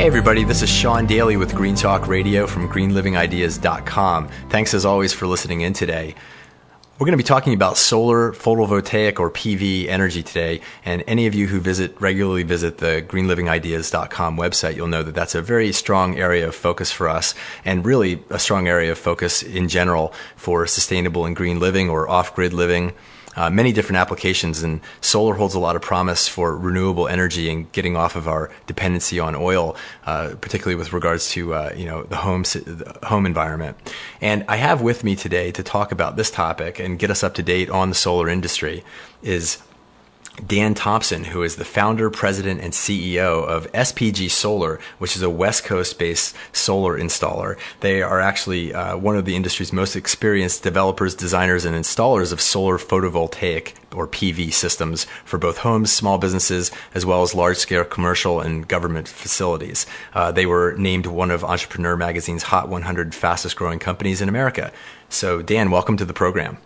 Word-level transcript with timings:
Hey, 0.00 0.06
everybody, 0.06 0.44
this 0.44 0.62
is 0.62 0.70
Sean 0.70 1.04
Daily 1.04 1.36
with 1.36 1.54
Green 1.54 1.74
Talk 1.74 2.08
Radio 2.08 2.46
from 2.46 2.70
greenlivingideas.com. 2.70 4.28
Thanks 4.48 4.72
as 4.72 4.86
always 4.86 5.12
for 5.12 5.26
listening 5.26 5.60
in 5.60 5.74
today. 5.74 6.14
We're 6.98 7.04
going 7.04 7.12
to 7.12 7.22
be 7.22 7.22
talking 7.22 7.52
about 7.52 7.76
solar 7.76 8.32
photovoltaic 8.32 9.20
or 9.20 9.30
PV 9.30 9.88
energy 9.88 10.22
today. 10.22 10.62
And 10.86 11.04
any 11.06 11.26
of 11.26 11.34
you 11.34 11.48
who 11.48 11.60
visit 11.60 12.00
regularly 12.00 12.44
visit 12.44 12.78
the 12.78 13.04
greenlivingideas.com 13.06 14.38
website, 14.38 14.74
you'll 14.74 14.86
know 14.86 15.02
that 15.02 15.14
that's 15.14 15.34
a 15.34 15.42
very 15.42 15.70
strong 15.70 16.16
area 16.16 16.48
of 16.48 16.54
focus 16.54 16.90
for 16.90 17.06
us 17.06 17.34
and 17.66 17.84
really 17.84 18.24
a 18.30 18.38
strong 18.38 18.68
area 18.68 18.92
of 18.92 18.98
focus 18.98 19.42
in 19.42 19.68
general 19.68 20.14
for 20.34 20.66
sustainable 20.66 21.26
and 21.26 21.36
green 21.36 21.60
living 21.60 21.90
or 21.90 22.08
off 22.08 22.34
grid 22.34 22.54
living 22.54 22.94
uh, 23.36 23.50
many 23.50 23.72
different 23.72 23.98
applications, 23.98 24.62
and 24.62 24.80
solar 25.00 25.34
holds 25.34 25.54
a 25.54 25.58
lot 25.58 25.76
of 25.76 25.82
promise 25.82 26.28
for 26.28 26.56
renewable 26.56 27.06
energy 27.06 27.50
and 27.50 27.70
getting 27.72 27.96
off 27.96 28.16
of 28.16 28.26
our 28.26 28.50
dependency 28.66 29.20
on 29.20 29.36
oil, 29.36 29.76
uh, 30.06 30.34
particularly 30.40 30.74
with 30.74 30.92
regards 30.92 31.30
to 31.30 31.54
uh, 31.54 31.72
you 31.76 31.86
know 31.86 32.02
the 32.04 32.16
home 32.16 32.42
the 32.42 32.98
home 33.04 33.26
environment. 33.26 33.76
And 34.20 34.44
I 34.48 34.56
have 34.56 34.82
with 34.82 35.04
me 35.04 35.14
today 35.16 35.52
to 35.52 35.62
talk 35.62 35.92
about 35.92 36.16
this 36.16 36.30
topic 36.30 36.78
and 36.78 36.98
get 36.98 37.10
us 37.10 37.22
up 37.22 37.34
to 37.34 37.42
date 37.42 37.70
on 37.70 37.88
the 37.88 37.94
solar 37.94 38.28
industry 38.28 38.84
is 39.22 39.58
Dan 40.46 40.74
Thompson, 40.74 41.24
who 41.24 41.42
is 41.42 41.56
the 41.56 41.64
founder, 41.64 42.08
president, 42.10 42.60
and 42.60 42.72
CEO 42.72 43.44
of 43.46 43.70
SPG 43.72 44.30
Solar, 44.30 44.80
which 44.98 45.16
is 45.16 45.22
a 45.22 45.30
West 45.30 45.64
Coast 45.64 45.98
based 45.98 46.34
solar 46.52 46.98
installer. 46.98 47.58
They 47.80 48.02
are 48.02 48.20
actually 48.20 48.72
uh, 48.72 48.96
one 48.96 49.16
of 49.16 49.24
the 49.24 49.36
industry's 49.36 49.72
most 49.72 49.96
experienced 49.96 50.62
developers, 50.62 51.14
designers, 51.14 51.64
and 51.64 51.76
installers 51.76 52.32
of 52.32 52.40
solar 52.40 52.78
photovoltaic 52.78 53.74
or 53.94 54.06
PV 54.06 54.52
systems 54.52 55.04
for 55.24 55.38
both 55.38 55.58
homes, 55.58 55.92
small 55.92 56.16
businesses, 56.16 56.70
as 56.94 57.04
well 57.04 57.22
as 57.22 57.34
large 57.34 57.56
scale 57.56 57.84
commercial 57.84 58.40
and 58.40 58.68
government 58.68 59.08
facilities. 59.08 59.84
Uh, 60.14 60.32
they 60.32 60.46
were 60.46 60.74
named 60.78 61.06
one 61.06 61.30
of 61.30 61.44
Entrepreneur 61.44 61.96
Magazine's 61.96 62.44
Hot 62.44 62.68
100 62.68 63.14
fastest 63.14 63.56
growing 63.56 63.78
companies 63.78 64.20
in 64.20 64.28
America. 64.28 64.72
So, 65.08 65.42
Dan, 65.42 65.70
welcome 65.70 65.96
to 65.96 66.04
the 66.04 66.14
program. 66.14 66.58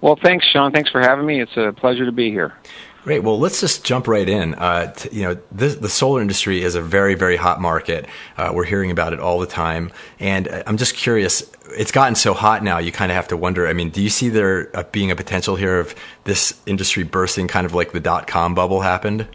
Well, 0.00 0.18
thanks, 0.22 0.46
Sean. 0.46 0.72
Thanks 0.72 0.90
for 0.90 1.00
having 1.00 1.26
me. 1.26 1.40
It's 1.40 1.56
a 1.56 1.72
pleasure 1.72 2.06
to 2.06 2.12
be 2.12 2.30
here. 2.30 2.54
Great. 3.02 3.22
Well, 3.22 3.38
let's 3.38 3.60
just 3.60 3.84
jump 3.84 4.06
right 4.06 4.28
in. 4.28 4.54
Uh, 4.54 4.92
to, 4.92 5.14
you 5.14 5.22
know, 5.22 5.38
this, 5.50 5.76
the 5.76 5.88
solar 5.88 6.20
industry 6.20 6.62
is 6.62 6.74
a 6.74 6.82
very, 6.82 7.14
very 7.14 7.36
hot 7.36 7.58
market. 7.58 8.06
Uh, 8.36 8.52
we're 8.54 8.64
hearing 8.64 8.90
about 8.90 9.14
it 9.14 9.20
all 9.20 9.38
the 9.38 9.46
time, 9.46 9.90
and 10.18 10.46
uh, 10.48 10.62
I'm 10.66 10.76
just 10.76 10.94
curious. 10.94 11.50
It's 11.70 11.92
gotten 11.92 12.14
so 12.14 12.34
hot 12.34 12.62
now. 12.62 12.78
You 12.78 12.92
kind 12.92 13.10
of 13.10 13.16
have 13.16 13.28
to 13.28 13.38
wonder. 13.38 13.66
I 13.66 13.72
mean, 13.72 13.88
do 13.88 14.02
you 14.02 14.10
see 14.10 14.28
there 14.28 14.70
uh, 14.76 14.82
being 14.92 15.10
a 15.10 15.16
potential 15.16 15.56
here 15.56 15.80
of 15.80 15.94
this 16.24 16.60
industry 16.66 17.02
bursting, 17.02 17.48
kind 17.48 17.64
of 17.64 17.72
like 17.72 17.92
the 17.92 18.00
dot 18.00 18.26
com 18.26 18.54
bubble 18.54 18.82
happened? 18.82 19.26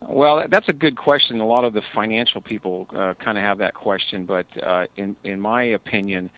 Well, 0.00 0.46
that's 0.48 0.68
a 0.68 0.74
good 0.74 0.96
question. 0.96 1.40
A 1.40 1.46
lot 1.46 1.64
of 1.64 1.74
the 1.74 1.82
financial 1.94 2.40
people 2.40 2.86
uh, 2.90 3.14
kind 3.14 3.36
of 3.36 3.44
have 3.44 3.58
that 3.58 3.74
question, 3.74 4.24
but 4.24 4.46
uh, 4.62 4.86
in 4.96 5.16
in 5.22 5.40
my 5.40 5.64
opinion 5.64 6.30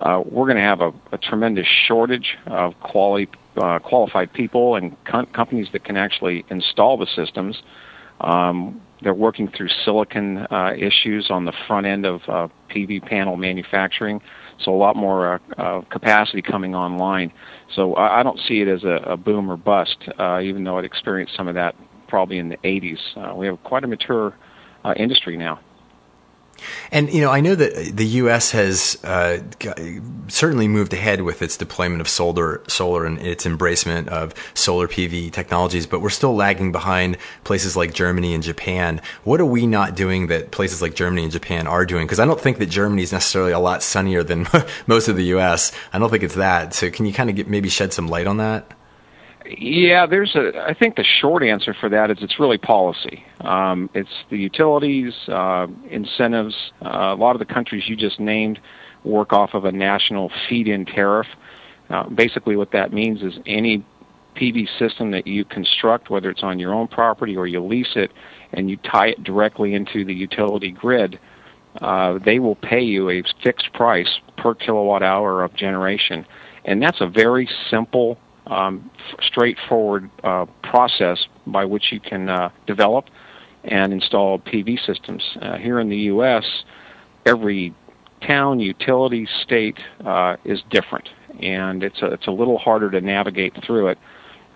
uh, 0.00 0.22
we're 0.24 0.46
going 0.46 0.56
to 0.56 0.62
have 0.62 0.80
a, 0.80 0.92
a, 1.12 1.18
tremendous 1.18 1.66
shortage 1.66 2.36
of 2.46 2.78
quality, 2.80 3.28
uh, 3.56 3.78
qualified 3.80 4.32
people 4.32 4.76
and 4.76 4.96
com- 5.04 5.26
companies 5.26 5.68
that 5.72 5.84
can 5.84 5.96
actually 5.96 6.44
install 6.50 6.96
the 6.96 7.06
systems. 7.06 7.62
Um, 8.20 8.80
they're 9.02 9.14
working 9.14 9.48
through 9.48 9.68
silicon 9.84 10.38
uh, 10.38 10.72
issues 10.76 11.30
on 11.30 11.44
the 11.44 11.52
front 11.66 11.86
end 11.86 12.06
of 12.06 12.20
uh, 12.28 12.48
PV 12.70 13.02
panel 13.02 13.36
manufacturing, 13.36 14.20
so 14.60 14.72
a 14.72 14.76
lot 14.76 14.96
more 14.96 15.40
uh, 15.56 15.82
capacity 15.90 16.42
coming 16.42 16.74
online. 16.74 17.32
So 17.74 17.94
I, 17.94 18.20
I, 18.20 18.22
don't 18.22 18.40
see 18.46 18.60
it 18.60 18.68
as 18.68 18.82
a, 18.82 19.12
a 19.12 19.16
boom 19.16 19.50
or 19.50 19.56
bust, 19.56 19.96
uh, 20.18 20.40
even 20.40 20.64
though 20.64 20.78
it 20.78 20.84
experienced 20.84 21.36
some 21.36 21.46
of 21.48 21.54
that 21.54 21.76
probably 22.08 22.38
in 22.38 22.48
the 22.48 22.56
80s. 22.58 23.36
we 23.36 23.46
have 23.46 23.62
quite 23.64 23.84
a 23.84 23.86
mature 23.86 24.34
industry 24.96 25.36
now. 25.36 25.60
And 26.90 27.12
you 27.12 27.20
know, 27.20 27.30
I 27.30 27.40
know 27.40 27.54
that 27.54 27.96
the 27.96 28.06
U.S. 28.06 28.50
has 28.52 28.98
uh, 29.04 29.38
certainly 30.28 30.68
moved 30.68 30.92
ahead 30.92 31.22
with 31.22 31.42
its 31.42 31.56
deployment 31.56 32.00
of 32.00 32.08
solar, 32.08 32.62
solar 32.68 33.04
and 33.04 33.20
its 33.20 33.44
embracement 33.44 34.08
of 34.08 34.34
solar 34.54 34.88
PV 34.88 35.32
technologies, 35.32 35.86
but 35.86 36.00
we're 36.00 36.10
still 36.10 36.34
lagging 36.34 36.72
behind 36.72 37.16
places 37.44 37.76
like 37.76 37.94
Germany 37.94 38.34
and 38.34 38.42
Japan. 38.42 39.00
What 39.24 39.40
are 39.40 39.46
we 39.46 39.66
not 39.66 39.94
doing 39.94 40.28
that 40.28 40.50
places 40.50 40.82
like 40.82 40.94
Germany 40.94 41.24
and 41.24 41.32
Japan 41.32 41.66
are 41.66 41.86
doing? 41.86 42.06
Because 42.06 42.20
I 42.20 42.26
don't 42.26 42.40
think 42.40 42.58
that 42.58 42.66
Germany 42.66 43.02
is 43.02 43.12
necessarily 43.12 43.52
a 43.52 43.58
lot 43.58 43.82
sunnier 43.82 44.22
than 44.22 44.46
most 44.86 45.08
of 45.08 45.16
the 45.16 45.24
U.S. 45.24 45.72
I 45.92 45.98
don't 45.98 46.10
think 46.10 46.22
it's 46.22 46.34
that. 46.36 46.74
So, 46.74 46.90
can 46.90 47.06
you 47.06 47.12
kind 47.12 47.30
of 47.30 47.48
maybe 47.48 47.68
shed 47.68 47.92
some 47.92 48.08
light 48.08 48.26
on 48.26 48.38
that? 48.38 48.72
Yeah, 49.56 50.04
there's 50.04 50.34
a. 50.34 50.52
I 50.68 50.74
think 50.74 50.96
the 50.96 51.04
short 51.04 51.42
answer 51.42 51.72
for 51.72 51.88
that 51.88 52.10
is 52.10 52.18
it's 52.20 52.38
really 52.38 52.58
policy. 52.58 53.24
Um, 53.40 53.88
it's 53.94 54.10
the 54.30 54.36
utilities, 54.36 55.14
uh, 55.28 55.66
incentives. 55.88 56.54
Uh, 56.84 56.88
a 56.88 57.16
lot 57.16 57.34
of 57.34 57.38
the 57.38 57.52
countries 57.52 57.84
you 57.86 57.96
just 57.96 58.20
named 58.20 58.58
work 59.04 59.32
off 59.32 59.54
of 59.54 59.64
a 59.64 59.72
national 59.72 60.30
feed-in 60.48 60.84
tariff. 60.84 61.26
Uh, 61.88 62.08
basically, 62.10 62.56
what 62.56 62.72
that 62.72 62.92
means 62.92 63.22
is 63.22 63.38
any 63.46 63.82
PV 64.36 64.68
system 64.78 65.12
that 65.12 65.26
you 65.26 65.46
construct, 65.46 66.10
whether 66.10 66.28
it's 66.28 66.42
on 66.42 66.58
your 66.58 66.74
own 66.74 66.86
property 66.86 67.34
or 67.34 67.46
you 67.46 67.64
lease 67.64 67.96
it, 67.96 68.12
and 68.52 68.68
you 68.68 68.76
tie 68.76 69.08
it 69.08 69.24
directly 69.24 69.72
into 69.72 70.04
the 70.04 70.14
utility 70.14 70.70
grid, 70.70 71.18
uh, 71.80 72.18
they 72.22 72.38
will 72.38 72.56
pay 72.56 72.82
you 72.82 73.08
a 73.08 73.22
fixed 73.42 73.72
price 73.72 74.18
per 74.36 74.54
kilowatt 74.54 75.02
hour 75.02 75.42
of 75.42 75.54
generation, 75.54 76.26
and 76.66 76.82
that's 76.82 77.00
a 77.00 77.06
very 77.06 77.48
simple 77.70 78.18
um, 78.48 78.90
straightforward 79.20 80.10
uh, 80.24 80.46
process 80.62 81.26
by 81.46 81.64
which 81.64 81.92
you 81.92 82.00
can 82.00 82.28
uh, 82.28 82.50
develop 82.66 83.06
and 83.64 83.92
install 83.92 84.38
PV 84.38 84.84
systems. 84.84 85.22
Uh, 85.40 85.56
here 85.56 85.78
in 85.78 85.88
the 85.88 85.96
U.S., 85.96 86.44
every 87.26 87.74
town, 88.22 88.60
utility, 88.60 89.28
state 89.42 89.78
uh, 90.04 90.36
is 90.44 90.62
different, 90.70 91.08
and 91.40 91.82
it's 91.82 92.00
a, 92.02 92.06
it's 92.06 92.26
a 92.26 92.30
little 92.30 92.58
harder 92.58 92.90
to 92.90 93.00
navigate 93.00 93.54
through 93.64 93.88
it. 93.88 93.98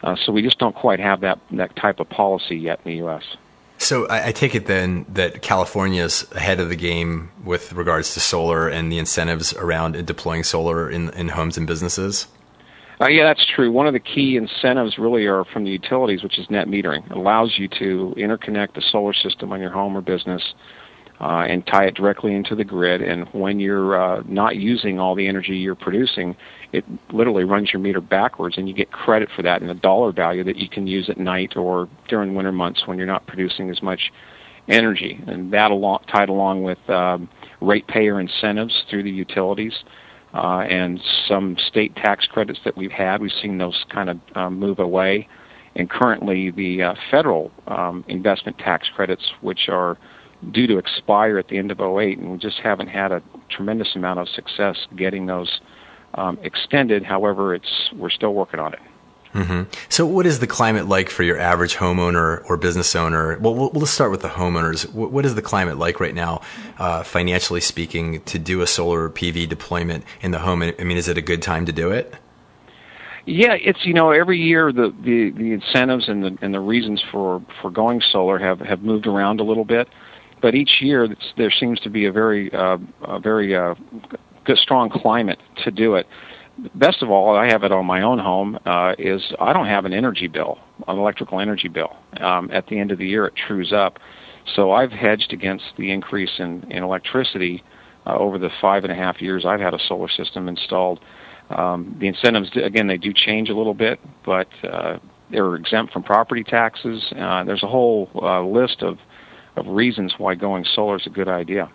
Uh, 0.02 0.16
so 0.16 0.32
we 0.32 0.42
just 0.42 0.58
don't 0.58 0.74
quite 0.74 0.98
have 0.98 1.20
that 1.20 1.38
that 1.52 1.76
type 1.76 2.00
of 2.00 2.08
policy 2.08 2.56
yet 2.56 2.80
in 2.84 2.92
the 2.92 2.96
U.S. 2.98 3.22
So 3.78 4.06
I, 4.06 4.28
I, 4.28 4.32
take 4.32 4.54
it 4.54 4.66
then 4.66 5.06
that 5.08 5.42
California 5.42 6.04
is 6.04 6.26
ahead 6.32 6.60
of 6.60 6.68
the 6.68 6.76
game 6.76 7.30
with 7.44 7.72
regards 7.72 8.14
to 8.14 8.20
solar 8.20 8.68
and 8.68 8.92
the 8.92 8.98
incentives 8.98 9.52
around 9.54 10.06
deploying 10.06 10.44
solar 10.44 10.88
in, 10.88 11.10
in 11.10 11.28
homes 11.30 11.56
and 11.58 11.66
businesses. 11.66 12.28
Uh, 13.02 13.08
yeah, 13.08 13.24
that's 13.24 13.44
true. 13.56 13.72
One 13.72 13.88
of 13.88 13.94
the 13.94 14.00
key 14.00 14.36
incentives 14.36 14.96
really 14.96 15.26
are 15.26 15.44
from 15.46 15.64
the 15.64 15.70
utilities, 15.70 16.22
which 16.22 16.38
is 16.38 16.48
net 16.50 16.68
metering. 16.68 17.04
It 17.10 17.16
allows 17.16 17.54
you 17.58 17.66
to 17.80 18.14
interconnect 18.16 18.74
the 18.74 18.82
solar 18.92 19.12
system 19.12 19.50
on 19.50 19.60
your 19.60 19.72
home 19.72 19.96
or 19.96 20.00
business 20.00 20.40
uh, 21.20 21.44
and 21.48 21.66
tie 21.66 21.86
it 21.86 21.94
directly 21.94 22.32
into 22.32 22.54
the 22.54 22.62
grid. 22.62 23.02
And 23.02 23.26
when 23.32 23.58
you're 23.58 24.00
uh, 24.00 24.22
not 24.28 24.54
using 24.54 25.00
all 25.00 25.16
the 25.16 25.26
energy 25.26 25.56
you're 25.56 25.74
producing, 25.74 26.36
it 26.72 26.84
literally 27.12 27.42
runs 27.42 27.72
your 27.72 27.80
meter 27.80 28.00
backwards, 28.00 28.56
and 28.56 28.68
you 28.68 28.74
get 28.74 28.92
credit 28.92 29.28
for 29.34 29.42
that 29.42 29.62
in 29.62 29.70
a 29.70 29.74
dollar 29.74 30.12
value 30.12 30.44
that 30.44 30.56
you 30.56 30.68
can 30.68 30.86
use 30.86 31.10
at 31.10 31.18
night 31.18 31.56
or 31.56 31.88
during 32.08 32.36
winter 32.36 32.52
months 32.52 32.86
when 32.86 32.98
you're 32.98 33.06
not 33.08 33.26
producing 33.26 33.68
as 33.68 33.82
much 33.82 34.12
energy. 34.68 35.20
And 35.26 35.52
that 35.52 35.72
along, 35.72 36.04
tied 36.06 36.28
along 36.28 36.62
with 36.62 36.78
um, 36.88 37.28
ratepayer 37.60 38.20
incentives 38.20 38.84
through 38.88 39.02
the 39.02 39.10
utilities 39.10 39.72
uh, 39.72 39.88
and 40.34 41.00
some 41.28 41.56
state 41.68 41.94
tax 41.96 42.26
credits 42.26 42.60
that 42.64 42.76
we've 42.76 42.92
had. 42.92 43.20
We've 43.20 43.32
seen 43.42 43.58
those 43.58 43.84
kind 43.90 44.10
of 44.10 44.18
um, 44.34 44.58
move 44.58 44.78
away. 44.78 45.28
And 45.74 45.88
currently, 45.88 46.50
the 46.50 46.82
uh, 46.82 46.94
federal 47.10 47.50
um, 47.66 48.04
investment 48.08 48.58
tax 48.58 48.88
credits, 48.94 49.32
which 49.40 49.68
are 49.68 49.96
due 50.50 50.66
to 50.66 50.76
expire 50.76 51.38
at 51.38 51.48
the 51.48 51.56
end 51.56 51.70
of 51.70 51.80
08, 51.80 52.18
and 52.18 52.32
we 52.32 52.38
just 52.38 52.58
haven't 52.58 52.88
had 52.88 53.12
a 53.12 53.22
tremendous 53.48 53.94
amount 53.94 54.18
of 54.18 54.28
success 54.28 54.76
getting 54.96 55.26
those 55.26 55.60
um, 56.14 56.38
extended. 56.42 57.04
However, 57.04 57.54
it's 57.54 57.90
we're 57.94 58.10
still 58.10 58.34
working 58.34 58.60
on 58.60 58.74
it. 58.74 58.80
Mm-hmm. 59.34 59.62
So, 59.88 60.04
what 60.04 60.26
is 60.26 60.40
the 60.40 60.46
climate 60.46 60.88
like 60.88 61.08
for 61.08 61.22
your 61.22 61.38
average 61.38 61.76
homeowner 61.76 62.42
or 62.48 62.58
business 62.58 62.94
owner? 62.94 63.38
Well, 63.38 63.54
we'll, 63.54 63.70
let's 63.72 63.90
start 63.90 64.10
with 64.10 64.20
the 64.20 64.28
homeowners. 64.28 64.92
What, 64.92 65.10
what 65.10 65.24
is 65.24 65.34
the 65.34 65.42
climate 65.42 65.78
like 65.78 66.00
right 66.00 66.14
now, 66.14 66.42
uh, 66.78 67.02
financially 67.02 67.60
speaking, 67.60 68.20
to 68.22 68.38
do 68.38 68.60
a 68.60 68.66
solar 68.66 69.08
PV 69.08 69.48
deployment 69.48 70.04
in 70.20 70.32
the 70.32 70.38
home? 70.38 70.62
I 70.62 70.72
mean, 70.84 70.98
is 70.98 71.08
it 71.08 71.16
a 71.16 71.22
good 71.22 71.40
time 71.40 71.64
to 71.64 71.72
do 71.72 71.90
it? 71.90 72.14
Yeah, 73.24 73.54
it's 73.54 73.86
you 73.86 73.94
know 73.94 74.10
every 74.10 74.38
year 74.38 74.70
the 74.70 74.94
the, 75.02 75.30
the 75.30 75.52
incentives 75.52 76.08
and 76.08 76.22
the 76.24 76.38
and 76.42 76.52
the 76.52 76.60
reasons 76.60 77.02
for 77.10 77.42
for 77.62 77.70
going 77.70 78.02
solar 78.12 78.38
have 78.38 78.60
have 78.60 78.82
moved 78.82 79.06
around 79.06 79.40
a 79.40 79.44
little 79.44 79.64
bit, 79.64 79.88
but 80.42 80.54
each 80.54 80.82
year 80.82 81.08
there 81.38 81.50
seems 81.50 81.80
to 81.80 81.90
be 81.90 82.04
a 82.04 82.12
very 82.12 82.52
uh, 82.52 82.76
a 83.02 83.18
very 83.18 83.56
uh, 83.56 83.76
good 84.44 84.58
strong 84.58 84.90
climate 84.90 85.38
to 85.64 85.70
do 85.70 85.94
it 85.94 86.06
best 86.74 87.02
of 87.02 87.10
all, 87.10 87.36
I 87.36 87.46
have 87.46 87.64
it 87.64 87.72
on 87.72 87.86
my 87.86 88.02
own 88.02 88.18
home. 88.18 88.58
Uh, 88.64 88.94
is 88.98 89.22
I 89.40 89.52
don't 89.52 89.66
have 89.66 89.84
an 89.84 89.92
energy 89.92 90.28
bill, 90.28 90.58
an 90.86 90.98
electrical 90.98 91.40
energy 91.40 91.68
bill. 91.68 91.96
Um, 92.20 92.50
at 92.52 92.66
the 92.66 92.78
end 92.78 92.92
of 92.92 92.98
the 92.98 93.06
year, 93.06 93.26
it 93.26 93.34
trues 93.36 93.72
up. 93.72 93.98
So 94.54 94.72
I've 94.72 94.90
hedged 94.90 95.32
against 95.32 95.64
the 95.78 95.92
increase 95.92 96.32
in, 96.38 96.64
in 96.70 96.82
electricity 96.82 97.62
uh, 98.06 98.16
over 98.16 98.38
the 98.38 98.50
five 98.60 98.84
and 98.84 98.92
a 98.92 98.96
half 98.96 99.20
years 99.22 99.44
I've 99.46 99.60
had 99.60 99.74
a 99.74 99.78
solar 99.88 100.08
system 100.08 100.48
installed. 100.48 101.00
Um, 101.50 101.96
the 102.00 102.08
incentives, 102.08 102.50
again, 102.56 102.86
they 102.86 102.96
do 102.96 103.12
change 103.12 103.50
a 103.50 103.54
little 103.54 103.74
bit, 103.74 104.00
but 104.24 104.48
uh, 104.64 104.98
they're 105.30 105.54
exempt 105.54 105.92
from 105.92 106.02
property 106.02 106.42
taxes. 106.42 107.02
Uh, 107.16 107.44
there's 107.44 107.62
a 107.62 107.68
whole 107.68 108.10
uh, 108.16 108.42
list 108.42 108.82
of, 108.82 108.98
of 109.56 109.66
reasons 109.66 110.14
why 110.18 110.34
going 110.34 110.64
solar 110.74 110.96
is 110.96 111.06
a 111.06 111.10
good 111.10 111.28
idea. 111.28 111.70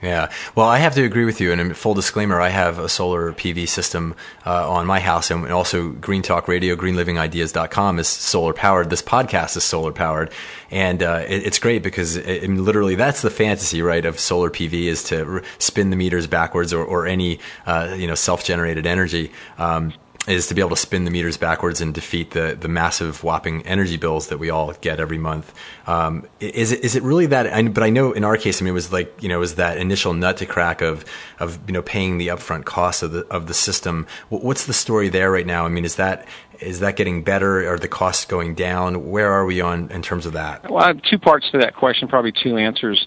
Yeah. 0.00 0.30
Well, 0.54 0.68
I 0.68 0.78
have 0.78 0.94
to 0.94 1.02
agree 1.02 1.24
with 1.24 1.40
you. 1.40 1.50
And 1.52 1.76
full 1.76 1.94
disclaimer, 1.94 2.40
I 2.40 2.50
have 2.50 2.78
a 2.78 2.88
solar 2.88 3.32
PV 3.32 3.68
system 3.68 4.14
uh, 4.46 4.70
on 4.70 4.86
my 4.86 5.00
house, 5.00 5.30
and 5.30 5.50
also 5.50 5.90
Green 5.90 6.22
Talk 6.22 6.46
Radio, 6.46 6.76
greenlivingideas.com 6.76 7.98
is 7.98 8.06
solar 8.06 8.52
powered. 8.52 8.90
This 8.90 9.02
podcast 9.02 9.56
is 9.56 9.64
solar 9.64 9.90
powered, 9.90 10.30
and 10.70 11.02
uh, 11.02 11.24
it, 11.26 11.46
it's 11.46 11.58
great 11.58 11.82
because 11.82 12.16
it, 12.16 12.44
it, 12.44 12.50
literally 12.50 12.94
that's 12.94 13.22
the 13.22 13.30
fantasy, 13.30 13.82
right, 13.82 14.04
of 14.04 14.20
solar 14.20 14.50
PV 14.50 14.84
is 14.84 15.02
to 15.04 15.42
spin 15.58 15.90
the 15.90 15.96
meters 15.96 16.28
backwards 16.28 16.72
or, 16.72 16.84
or 16.84 17.06
any 17.06 17.40
uh, 17.66 17.92
you 17.98 18.06
know 18.06 18.14
self 18.14 18.44
generated 18.44 18.86
energy. 18.86 19.32
Um, 19.58 19.92
is 20.26 20.48
to 20.48 20.54
be 20.54 20.60
able 20.60 20.70
to 20.70 20.76
spin 20.76 21.04
the 21.04 21.10
meters 21.10 21.36
backwards 21.36 21.80
and 21.80 21.94
defeat 21.94 22.32
the 22.32 22.56
the 22.60 22.68
massive 22.68 23.22
whopping 23.22 23.66
energy 23.66 23.96
bills 23.96 24.28
that 24.28 24.38
we 24.38 24.50
all 24.50 24.72
get 24.80 25.00
every 25.00 25.18
month. 25.18 25.54
Um, 25.86 26.26
is 26.40 26.72
it 26.72 26.84
is 26.84 26.96
it 26.96 27.02
really 27.02 27.26
that? 27.26 27.46
I, 27.46 27.62
but 27.68 27.82
I 27.82 27.90
know 27.90 28.12
in 28.12 28.24
our 28.24 28.36
case, 28.36 28.60
I 28.60 28.64
mean, 28.64 28.70
it 28.70 28.74
was 28.74 28.92
like 28.92 29.22
you 29.22 29.28
know, 29.28 29.36
it 29.36 29.40
was 29.40 29.54
that 29.54 29.78
initial 29.78 30.12
nut 30.12 30.38
to 30.38 30.46
crack 30.46 30.80
of 30.82 31.04
of 31.38 31.58
you 31.66 31.72
know 31.72 31.82
paying 31.82 32.18
the 32.18 32.28
upfront 32.28 32.64
cost 32.64 33.02
of 33.02 33.12
the 33.12 33.26
of 33.28 33.46
the 33.46 33.54
system. 33.54 34.06
What's 34.28 34.66
the 34.66 34.74
story 34.74 35.08
there 35.08 35.30
right 35.30 35.46
now? 35.46 35.64
I 35.64 35.68
mean, 35.68 35.84
is 35.84 35.96
that 35.96 36.26
is 36.60 36.80
that 36.80 36.96
getting 36.96 37.22
better? 37.22 37.72
Are 37.72 37.78
the 37.78 37.88
costs 37.88 38.24
going 38.24 38.54
down? 38.54 39.10
Where 39.10 39.32
are 39.32 39.46
we 39.46 39.60
on 39.60 39.90
in 39.90 40.02
terms 40.02 40.26
of 40.26 40.32
that? 40.34 40.70
Well, 40.70 40.82
I 40.82 40.88
have 40.88 41.02
two 41.02 41.18
parts 41.18 41.50
to 41.52 41.58
that 41.58 41.74
question, 41.74 42.08
probably 42.08 42.32
two 42.32 42.56
answers. 42.56 43.06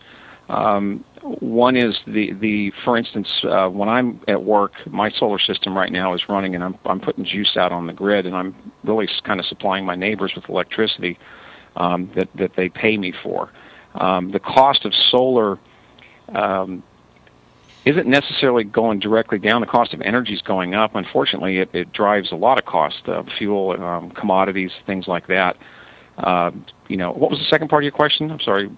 Um, 0.49 1.03
one 1.21 1.75
is 1.75 1.99
the 2.07 2.33
the 2.33 2.71
for 2.83 2.97
instance 2.97 3.31
uh, 3.43 3.67
when 3.67 3.89
I'm 3.89 4.21
at 4.27 4.43
work, 4.43 4.73
my 4.87 5.11
solar 5.11 5.39
system 5.39 5.77
right 5.77 5.91
now 5.91 6.13
is 6.13 6.27
running, 6.27 6.55
and 6.55 6.63
I'm 6.63 6.77
I'm 6.85 6.99
putting 6.99 7.25
juice 7.25 7.55
out 7.57 7.71
on 7.71 7.87
the 7.87 7.93
grid, 7.93 8.25
and 8.25 8.35
I'm 8.35 8.55
really 8.83 9.07
kind 9.23 9.39
of 9.39 9.45
supplying 9.45 9.85
my 9.85 9.95
neighbors 9.95 10.33
with 10.35 10.49
electricity 10.49 11.19
um, 11.75 12.11
that 12.15 12.29
that 12.35 12.55
they 12.55 12.69
pay 12.69 12.97
me 12.97 13.13
for. 13.23 13.51
Um, 13.95 14.31
the 14.31 14.39
cost 14.39 14.85
of 14.85 14.93
solar 14.95 15.59
um, 16.29 16.81
isn't 17.85 18.07
necessarily 18.07 18.63
going 18.63 18.99
directly 18.99 19.37
down. 19.37 19.61
The 19.61 19.67
cost 19.67 19.93
of 19.93 20.01
energy 20.01 20.33
is 20.33 20.41
going 20.41 20.75
up. 20.75 20.95
Unfortunately, 20.95 21.57
it, 21.57 21.69
it 21.73 21.91
drives 21.91 22.31
a 22.31 22.35
lot 22.35 22.57
of 22.57 22.65
cost, 22.65 23.07
uh, 23.07 23.23
fuel, 23.37 23.71
um, 23.71 24.11
commodities, 24.11 24.71
things 24.85 25.07
like 25.07 25.27
that. 25.27 25.57
Uh, 26.17 26.51
you 26.87 26.97
know, 26.97 27.11
what 27.11 27.31
was 27.31 27.39
the 27.39 27.45
second 27.45 27.69
part 27.69 27.83
of 27.83 27.85
your 27.85 27.91
question? 27.91 28.31
I'm 28.31 28.39
sorry. 28.39 28.69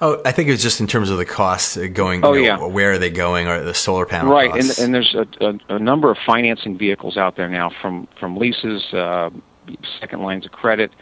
Oh, 0.00 0.20
I 0.24 0.32
think 0.32 0.48
it 0.48 0.52
was 0.52 0.62
just 0.62 0.80
in 0.80 0.86
terms 0.86 1.10
of 1.10 1.18
the 1.18 1.24
costs 1.24 1.76
going. 1.76 2.24
Oh, 2.24 2.32
you 2.32 2.42
know, 2.42 2.60
yeah. 2.60 2.66
Where 2.66 2.92
are 2.92 2.98
they 2.98 3.10
going? 3.10 3.48
Or 3.48 3.62
the 3.62 3.74
solar 3.74 4.06
panel 4.06 4.32
right, 4.32 4.50
costs. 4.50 4.78
and 4.78 4.86
and 4.86 4.94
there's 4.94 5.14
a, 5.14 5.44
a, 5.44 5.76
a, 5.76 5.78
number 5.78 6.10
of 6.10 6.18
financing 6.24 6.78
vehicles 6.78 7.16
out 7.16 7.36
there 7.36 7.48
now, 7.48 7.70
from 7.82 8.06
from 8.20 8.36
leases, 8.36 8.84
uh, 8.94 9.30
second 10.00 10.22
lines 10.22 10.46
of 10.46 10.52
credit, 10.52 10.92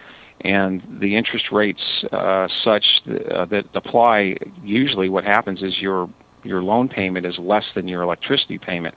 and 0.40 0.82
the 1.00 1.16
interest 1.16 1.52
rates 1.52 2.04
uh, 2.10 2.48
such 2.64 2.84
that, 3.06 3.32
uh, 3.32 3.44
that 3.46 3.64
apply. 3.75 4.37
Usually, 4.62 5.08
what 5.08 5.25
happens 5.25 5.62
is 5.62 5.78
your 5.78 6.08
your 6.43 6.62
loan 6.62 6.88
payment 6.88 7.26
is 7.26 7.38
less 7.38 7.64
than 7.75 7.88
your 7.88 8.02
electricity 8.02 8.58
payment 8.58 8.94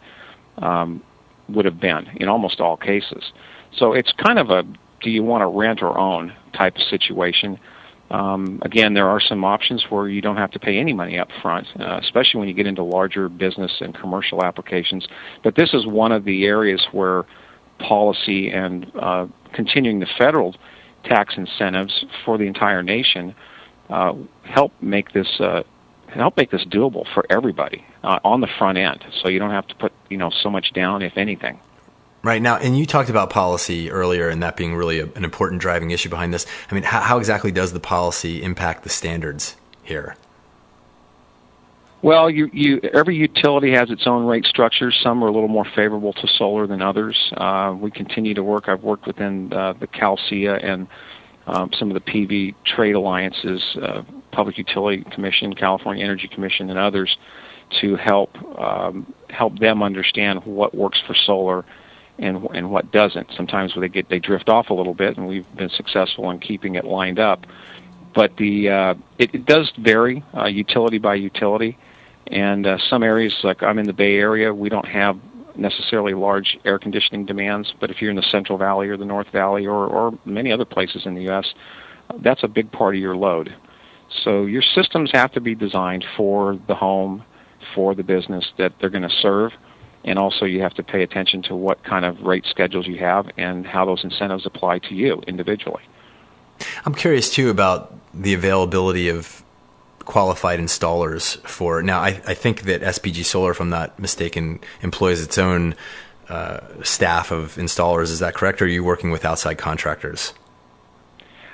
um, 0.59 1.03
would 1.49 1.65
have 1.65 1.79
been 1.79 2.07
in 2.15 2.29
almost 2.29 2.61
all 2.61 2.77
cases. 2.77 3.31
So 3.75 3.93
it's 3.93 4.13
kind 4.13 4.39
of 4.39 4.49
a 4.49 4.63
do 5.01 5.09
you 5.09 5.23
want 5.23 5.41
to 5.41 5.47
rent 5.47 5.81
or 5.81 5.97
own 5.97 6.33
type 6.53 6.75
of 6.75 6.83
situation. 6.83 7.59
Um, 8.11 8.59
again, 8.63 8.93
there 8.93 9.07
are 9.07 9.19
some 9.19 9.43
options 9.43 9.85
where 9.89 10.07
you 10.07 10.21
don't 10.21 10.37
have 10.37 10.51
to 10.51 10.59
pay 10.59 10.79
any 10.79 10.93
money 10.93 11.19
up 11.19 11.29
front, 11.41 11.67
uh, 11.79 11.99
especially 12.01 12.39
when 12.39 12.47
you 12.47 12.55
get 12.55 12.65
into 12.65 12.83
larger 12.83 13.29
business 13.29 13.71
and 13.81 13.93
commercial 13.93 14.43
applications. 14.43 15.07
But 15.43 15.55
this 15.55 15.73
is 15.73 15.85
one 15.85 16.11
of 16.11 16.25
the 16.25 16.45
areas 16.45 16.85
where 16.91 17.25
policy 17.79 18.49
and 18.49 18.91
uh, 18.99 19.27
continuing 19.53 19.99
the 19.99 20.07
federal 20.17 20.55
tax 21.05 21.35
incentives 21.37 22.05
for 22.25 22.37
the 22.37 22.45
entire 22.45 22.83
nation 22.83 23.35
uh, 23.89 24.13
help 24.43 24.71
make 24.81 25.13
this 25.13 25.39
uh, 25.39 25.63
help 26.13 26.35
make 26.37 26.51
this 26.51 26.65
doable 26.65 27.05
for 27.13 27.25
everybody 27.29 27.85
uh, 28.03 28.19
on 28.23 28.41
the 28.41 28.47
front 28.57 28.77
end. 28.77 29.03
So 29.21 29.29
you 29.29 29.39
don't 29.39 29.51
have 29.51 29.67
to 29.67 29.75
put 29.75 29.93
you 30.09 30.17
know 30.17 30.31
so 30.43 30.49
much 30.49 30.73
down, 30.73 31.01
if 31.01 31.17
anything. 31.17 31.59
Right 32.21 32.41
now, 32.41 32.57
and 32.57 32.77
you 32.77 32.85
talked 32.85 33.09
about 33.09 33.29
policy 33.29 33.89
earlier, 33.89 34.27
and 34.27 34.43
that 34.43 34.57
being 34.57 34.75
really 34.75 34.99
a, 34.99 35.05
an 35.15 35.23
important 35.23 35.61
driving 35.61 35.91
issue 35.91 36.09
behind 36.09 36.33
this. 36.33 36.45
I 36.69 36.73
mean, 36.73 36.83
how, 36.83 36.99
how 36.99 37.17
exactly 37.17 37.51
does 37.51 37.71
the 37.71 37.79
policy 37.79 38.43
impact 38.43 38.83
the 38.83 38.89
standards 38.89 39.55
here? 39.83 40.17
Well, 42.01 42.29
you, 42.29 42.49
you, 42.51 42.79
every 42.93 43.15
utility 43.15 43.71
has 43.71 43.89
its 43.89 44.05
own 44.05 44.25
rate 44.25 44.45
structure. 44.45 44.91
Some 44.91 45.23
are 45.23 45.27
a 45.27 45.31
little 45.31 45.49
more 45.49 45.65
favorable 45.75 46.13
to 46.13 46.27
solar 46.37 46.67
than 46.67 46.81
others. 46.81 47.17
Uh, 47.35 47.75
we 47.79 47.91
continue 47.91 48.33
to 48.33 48.43
work. 48.43 48.69
I've 48.69 48.83
worked 48.83 49.05
within 49.05 49.51
uh, 49.51 49.73
the 49.73 49.87
CalSEIA 49.87 50.63
and 50.63 50.87
um, 51.47 51.71
some 51.77 51.89
of 51.89 51.95
the 51.95 52.11
PV 52.11 52.55
trade 52.65 52.95
alliances, 52.95 53.61
uh, 53.81 54.03
Public 54.31 54.57
Utility 54.57 55.03
Commission, 55.11 55.53
California 55.55 56.03
Energy 56.03 56.27
Commission, 56.27 56.69
and 56.69 56.77
others, 56.77 57.17
to 57.81 57.95
help 57.95 58.35
um, 58.59 59.13
help 59.29 59.57
them 59.59 59.83
understand 59.83 60.43
what 60.45 60.73
works 60.73 61.01
for 61.05 61.15
solar 61.25 61.65
and 62.19 62.47
and 62.53 62.69
what 62.69 62.91
doesn't. 62.91 63.31
Sometimes 63.35 63.73
they 63.75 63.89
get 63.89 64.09
they 64.09 64.19
drift 64.19 64.49
off 64.49 64.69
a 64.69 64.73
little 64.73 64.93
bit, 64.93 65.17
and 65.17 65.27
we've 65.27 65.47
been 65.55 65.69
successful 65.69 66.29
in 66.29 66.39
keeping 66.39 66.75
it 66.75 66.85
lined 66.85 67.19
up. 67.19 67.45
But 68.13 68.37
the 68.37 68.69
uh, 68.69 68.93
it, 69.17 69.33
it 69.33 69.45
does 69.45 69.71
vary 69.77 70.23
uh, 70.35 70.45
utility 70.45 70.97
by 70.97 71.15
utility, 71.15 71.77
and 72.27 72.67
uh, 72.67 72.77
some 72.89 73.03
areas 73.03 73.35
like 73.43 73.63
I'm 73.63 73.79
in 73.79 73.85
the 73.85 73.93
Bay 73.93 74.15
Area, 74.15 74.53
we 74.53 74.69
don't 74.69 74.87
have 74.87 75.17
necessarily 75.55 76.13
large 76.13 76.57
air 76.65 76.79
conditioning 76.79 77.25
demands. 77.25 77.73
But 77.79 77.89
if 77.89 78.01
you're 78.01 78.11
in 78.11 78.15
the 78.15 78.29
Central 78.29 78.57
Valley 78.57 78.89
or 78.89 78.97
the 78.97 79.05
North 79.05 79.29
Valley 79.31 79.65
or 79.65 79.87
or 79.87 80.17
many 80.25 80.51
other 80.51 80.65
places 80.65 81.05
in 81.05 81.15
the 81.15 81.23
U.S., 81.23 81.53
that's 82.21 82.43
a 82.43 82.47
big 82.47 82.71
part 82.71 82.95
of 82.95 83.01
your 83.01 83.15
load. 83.15 83.55
So 84.23 84.45
your 84.45 84.63
systems 84.63 85.11
have 85.13 85.31
to 85.33 85.41
be 85.41 85.53
designed 85.53 86.03
for 86.17 86.59
the 86.67 86.73
home, 86.73 87.23
for 87.75 87.93
the 87.93 88.03
business 88.03 88.51
that 88.57 88.73
they're 88.79 88.89
going 88.89 89.07
to 89.07 89.15
serve 89.21 89.51
and 90.03 90.17
also 90.17 90.45
you 90.45 90.61
have 90.61 90.73
to 90.75 90.83
pay 90.83 91.03
attention 91.03 91.41
to 91.43 91.55
what 91.55 91.83
kind 91.83 92.05
of 92.05 92.21
rate 92.21 92.45
schedules 92.49 92.87
you 92.87 92.97
have 92.97 93.29
and 93.37 93.65
how 93.65 93.85
those 93.85 94.03
incentives 94.03 94.45
apply 94.45 94.79
to 94.79 94.95
you 94.95 95.21
individually. 95.27 95.83
I'm 96.85 96.95
curious 96.95 97.33
too 97.33 97.49
about 97.49 97.93
the 98.13 98.33
availability 98.33 99.09
of 99.09 99.43
qualified 99.99 100.59
installers 100.59 101.37
for 101.47 101.81
now. 101.83 101.99
I, 101.99 102.21
I 102.25 102.33
think 102.33 102.63
that 102.63 102.81
SPG 102.81 103.23
Solar, 103.25 103.51
if 103.51 103.61
I'm 103.61 103.69
not 103.69 103.97
mistaken, 103.99 104.59
employs 104.81 105.21
its 105.21 105.37
own 105.37 105.75
uh, 106.29 106.59
staff 106.83 107.31
of 107.31 107.55
installers. 107.55 108.05
Is 108.05 108.19
that 108.19 108.33
correct? 108.33 108.61
Or 108.61 108.65
are 108.65 108.67
you 108.67 108.83
working 108.83 109.11
with 109.11 109.25
outside 109.25 109.57
contractors? 109.57 110.33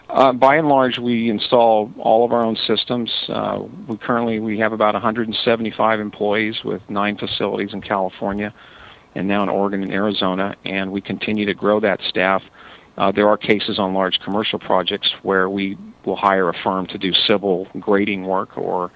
Uh, 0.09 0.31
by 0.31 0.55
and 0.55 0.69
large, 0.69 0.99
we 0.99 1.29
install 1.29 1.91
all 1.97 2.25
of 2.25 2.31
our 2.31 2.45
own 2.45 2.55
systems. 2.67 3.11
Uh, 3.27 3.63
we 3.87 3.97
currently 3.97 4.39
we 4.39 4.59
have 4.59 4.71
about 4.71 4.93
175 4.93 5.99
employees 5.99 6.63
with 6.63 6.81
nine 6.89 7.17
facilities 7.17 7.73
in 7.73 7.81
California, 7.81 8.53
and 9.15 9.27
now 9.27 9.41
in 9.41 9.49
Oregon 9.49 9.81
and 9.81 9.91
Arizona, 9.91 10.55
and 10.63 10.91
we 10.91 11.01
continue 11.01 11.45
to 11.45 11.53
grow 11.53 11.79
that 11.79 11.99
staff. 12.07 12.43
Uh, 12.97 13.11
there 13.11 13.27
are 13.27 13.37
cases 13.37 13.79
on 13.79 13.93
large 13.93 14.19
commercial 14.19 14.59
projects 14.59 15.11
where 15.23 15.49
we 15.49 15.77
will 16.05 16.15
hire 16.15 16.49
a 16.49 16.53
firm 16.63 16.85
to 16.87 16.97
do 16.97 17.11
civil 17.27 17.67
grading 17.79 18.23
work 18.23 18.57
or 18.57 18.91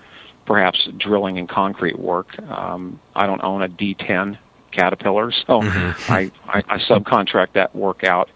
perhaps 0.46 0.88
drilling 0.98 1.38
and 1.38 1.50
concrete 1.50 2.00
work. 2.00 2.40
Um, 2.44 3.00
I 3.16 3.26
don't 3.26 3.44
own 3.44 3.62
a 3.62 3.68
D10 3.68 4.38
Caterpillar, 4.72 5.32
so 5.32 5.62
mm-hmm. 5.62 6.12
I, 6.12 6.32
I, 6.48 6.64
I 6.76 6.78
subcontract 6.78 7.54
that 7.54 7.76
work 7.76 8.04
out 8.04 8.30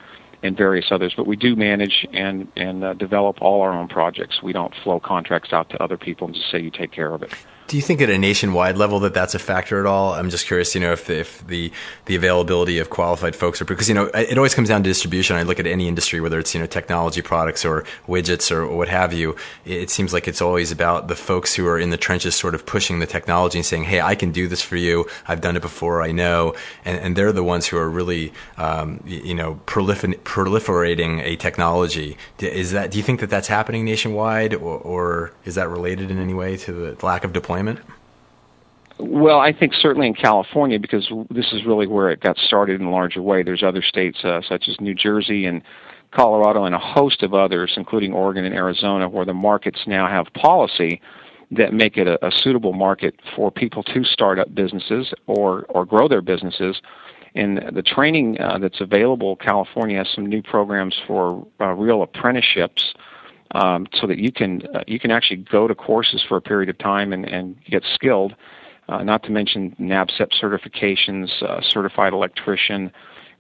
and 0.44 0.56
various 0.56 0.92
others. 0.92 1.14
But 1.16 1.26
we 1.26 1.36
do 1.36 1.56
manage 1.56 2.06
and 2.14 2.52
and 2.56 2.84
uh, 2.84 2.94
develop 2.94 3.42
all 3.42 3.62
our 3.62 3.72
own 3.72 3.88
projects. 3.88 4.44
We 4.44 4.54
don't 4.54 4.74
flow 4.84 5.00
contracts 5.00 5.54
out 5.54 5.70
to 5.70 5.82
other 5.82 5.98
people 5.98 6.28
and 6.28 6.36
just 6.36 6.52
say 6.52 6.60
you 6.60 6.70
take 6.70 6.92
care 6.92 7.14
of 7.14 7.24
it. 7.24 7.34
Do 7.74 7.78
you 7.78 7.82
think 7.82 8.02
at 8.02 8.10
a 8.12 8.20
nationwide 8.20 8.78
level 8.78 9.00
that 9.00 9.16
that's 9.16 9.34
a 9.34 9.40
factor 9.40 9.80
at 9.80 9.88
all? 9.88 10.14
I'm 10.14 10.30
just 10.30 10.46
curious, 10.46 10.76
you 10.76 10.82
know, 10.82 10.92
if 10.92 11.08
the, 11.08 11.22
if 11.22 11.48
the 11.48 11.74
the 12.06 12.16
availability 12.16 12.78
of 12.78 12.92
qualified 12.92 13.36
folks 13.36 13.64
are 13.64 13.66
because 13.66 13.90
you 13.90 13.96
know 13.96 14.12
it 14.14 14.38
always 14.38 14.54
comes 14.54 14.70
down 14.70 14.84
to 14.84 14.90
distribution. 14.92 15.38
I 15.38 15.42
look 15.42 15.60
at 15.60 15.66
any 15.66 15.88
industry, 15.88 16.22
whether 16.22 16.38
it's 16.38 16.54
you 16.54 16.60
know 16.62 16.68
technology 16.68 17.24
products 17.24 17.66
or 17.66 17.84
widgets 18.08 18.52
or 18.52 18.68
what 18.68 18.90
have 18.90 19.12
you. 19.12 19.36
It 19.66 19.90
seems 19.90 20.14
like 20.14 20.28
it's 20.28 20.40
always 20.40 20.72
about 20.72 21.08
the 21.08 21.16
folks 21.16 21.56
who 21.56 21.66
are 21.66 21.80
in 21.80 21.90
the 21.90 21.98
trenches, 21.98 22.36
sort 22.36 22.54
of 22.54 22.64
pushing 22.64 23.00
the 23.00 23.08
technology 23.08 23.58
and 23.58 23.66
saying, 23.66 23.86
"Hey, 23.86 24.02
I 24.02 24.14
can 24.14 24.32
do 24.32 24.48
this 24.48 24.62
for 24.62 24.76
you. 24.76 25.08
I've 25.28 25.42
done 25.42 25.56
it 25.56 25.64
before. 25.64 26.04
I 26.04 26.12
know," 26.12 26.54
and, 26.86 27.00
and 27.00 27.16
they're 27.16 27.32
the 27.32 27.44
ones 27.44 27.66
who 27.66 27.78
are 27.78 27.90
really, 27.90 28.34
um, 28.60 29.04
you 29.08 29.34
know, 29.34 29.60
prolifer- 29.66 30.20
proliferating 30.20 31.24
a 31.24 31.38
technology. 31.38 32.18
Is 32.38 32.70
that? 32.74 32.92
Do 32.92 33.00
you 33.00 33.04
think 33.04 33.20
that 33.22 33.32
that's 33.32 33.48
happening 33.48 33.84
nationwide, 33.84 34.54
or, 34.54 34.78
or 34.78 35.32
is 35.44 35.56
that 35.56 35.70
related 35.70 36.12
in 36.12 36.20
any 36.20 36.36
way 36.36 36.56
to 36.58 36.72
the 36.72 37.04
lack 37.04 37.24
of 37.24 37.34
deployment? 37.34 37.63
Well, 39.00 39.40
I 39.40 39.52
think 39.52 39.74
certainly 39.74 40.08
in 40.08 40.14
California 40.14 40.80
because 40.80 41.12
this 41.30 41.52
is 41.52 41.66
really 41.66 41.88
where 41.88 42.10
it 42.10 42.20
got 42.20 42.38
started 42.38 42.80
in 42.80 42.88
a 42.88 42.92
larger 42.92 43.22
way. 43.22 43.44
There's 43.44 43.64
other 43.64 43.82
states 43.82 44.24
uh, 44.24 44.42
such 44.48 44.68
as 44.70 44.80
New 44.80 44.94
Jersey 44.94 45.46
and 45.46 45.62
Colorado 46.12 46.66
and 46.66 46.76
a 46.76 46.80
host 46.80 47.24
of 47.24 47.34
others, 47.34 47.74
including 47.76 48.14
Oregon 48.14 48.46
and 48.46 48.54
Arizona, 48.54 49.10
where 49.10 49.26
the 49.26 49.34
markets 49.34 49.80
now 49.88 50.08
have 50.08 50.28
policy 50.34 51.02
that 51.52 51.74
make 51.74 51.98
it 51.98 52.08
a, 52.08 52.24
a 52.26 52.32
suitable 52.32 52.74
market 52.74 53.16
for 53.36 53.52
people 53.52 53.84
to 53.84 54.04
start 54.04 54.40
up 54.40 54.54
businesses 54.54 55.14
or 55.28 55.66
or 55.70 55.86
grow 55.86 56.08
their 56.08 56.22
businesses. 56.22 56.82
And 57.36 57.76
the 57.76 57.82
training 57.82 58.40
uh, 58.40 58.60
that's 58.60 58.80
available, 58.80 59.36
California 59.38 59.98
has 59.98 60.08
some 60.14 60.28
new 60.28 60.44
programs 60.44 60.96
for 61.08 61.46
uh, 61.60 61.70
real 61.70 62.04
apprenticeships 62.04 62.94
um, 63.54 63.88
so 64.00 64.08
that 64.08 64.18
you 64.18 64.32
can 64.32 64.62
uh, 64.74 64.84
you 64.88 65.00
can 65.00 65.12
actually 65.12 65.38
go 65.38 65.68
to 65.68 65.76
courses 65.76 66.24
for 66.28 66.38
a 66.38 66.42
period 66.42 66.70
of 66.70 66.78
time 66.78 67.14
and, 67.14 67.26
and 67.26 67.56
get 67.66 67.84
skilled. 67.94 68.36
Uh, 68.90 69.02
not 69.02 69.24
to 69.24 69.32
mention 69.32 69.76
NABCEP 69.80 70.32
certifications, 70.42 71.30
uh, 71.42 71.62
certified 71.62 72.12
electrician 72.12 72.92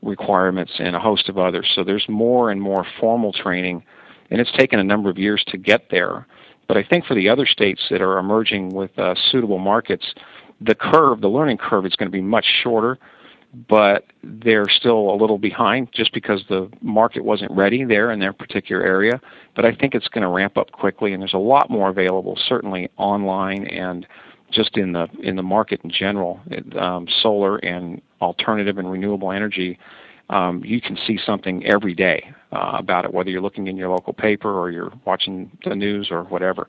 requirements, 0.01 0.71
and 0.79 0.95
a 0.95 0.99
host 0.99 1.27
of 1.27 1.37
others. 1.37 1.69
So 1.75 1.83
there's 1.83 2.05
more 2.07 2.49
and 2.49 2.61
more 2.61 2.85
formal 2.99 3.33
training, 3.33 3.83
and 4.29 4.39
it's 4.39 4.51
taken 4.53 4.79
a 4.79 4.83
number 4.83 5.09
of 5.09 5.17
years 5.17 5.43
to 5.47 5.57
get 5.57 5.89
there. 5.91 6.25
But 6.67 6.77
I 6.77 6.83
think 6.83 7.05
for 7.05 7.13
the 7.13 7.27
other 7.27 7.45
states 7.45 7.81
that 7.89 8.01
are 8.01 8.17
emerging 8.17 8.69
with 8.69 8.97
uh, 8.97 9.15
suitable 9.31 9.59
markets, 9.59 10.13
the 10.61 10.75
curve, 10.75 11.19
the 11.19 11.27
learning 11.27 11.57
curve, 11.57 11.85
is 11.85 11.95
going 11.95 12.09
to 12.09 12.15
be 12.15 12.21
much 12.21 12.45
shorter 12.63 12.97
but 13.67 14.05
they're 14.23 14.67
still 14.67 15.11
a 15.11 15.15
little 15.15 15.37
behind 15.37 15.89
just 15.93 16.11
because 16.13 16.43
the 16.49 16.69
market 16.81 17.23
wasn't 17.23 17.51
ready 17.51 17.83
there 17.83 18.11
in 18.11 18.19
their 18.19 18.33
particular 18.33 18.83
area. 18.83 19.21
But 19.55 19.65
I 19.65 19.75
think 19.75 19.93
it's 19.93 20.07
going 20.07 20.23
to 20.23 20.27
ramp 20.27 20.57
up 20.57 20.71
quickly, 20.71 21.13
and 21.13 21.21
there's 21.21 21.33
a 21.33 21.37
lot 21.37 21.69
more 21.69 21.89
available, 21.89 22.37
certainly 22.47 22.89
online 22.97 23.67
and 23.67 24.07
just 24.51 24.77
in 24.77 24.93
the 24.93 25.07
in 25.21 25.35
the 25.35 25.43
market 25.43 25.81
in 25.83 25.91
general. 25.91 26.39
It, 26.47 26.75
um, 26.77 27.07
solar 27.21 27.57
and 27.57 28.01
alternative 28.21 28.77
and 28.77 28.91
renewable 28.91 29.31
energy, 29.31 29.77
um, 30.29 30.63
you 30.65 30.81
can 30.81 30.97
see 31.05 31.19
something 31.23 31.65
every 31.65 31.93
day 31.93 32.33
uh, 32.51 32.73
about 32.77 33.05
it, 33.05 33.13
whether 33.13 33.29
you're 33.29 33.41
looking 33.41 33.67
in 33.67 33.77
your 33.77 33.89
local 33.89 34.13
paper 34.13 34.51
or 34.59 34.71
you're 34.71 34.93
watching 35.05 35.51
the 35.65 35.75
news 35.75 36.09
or 36.09 36.23
whatever. 36.23 36.67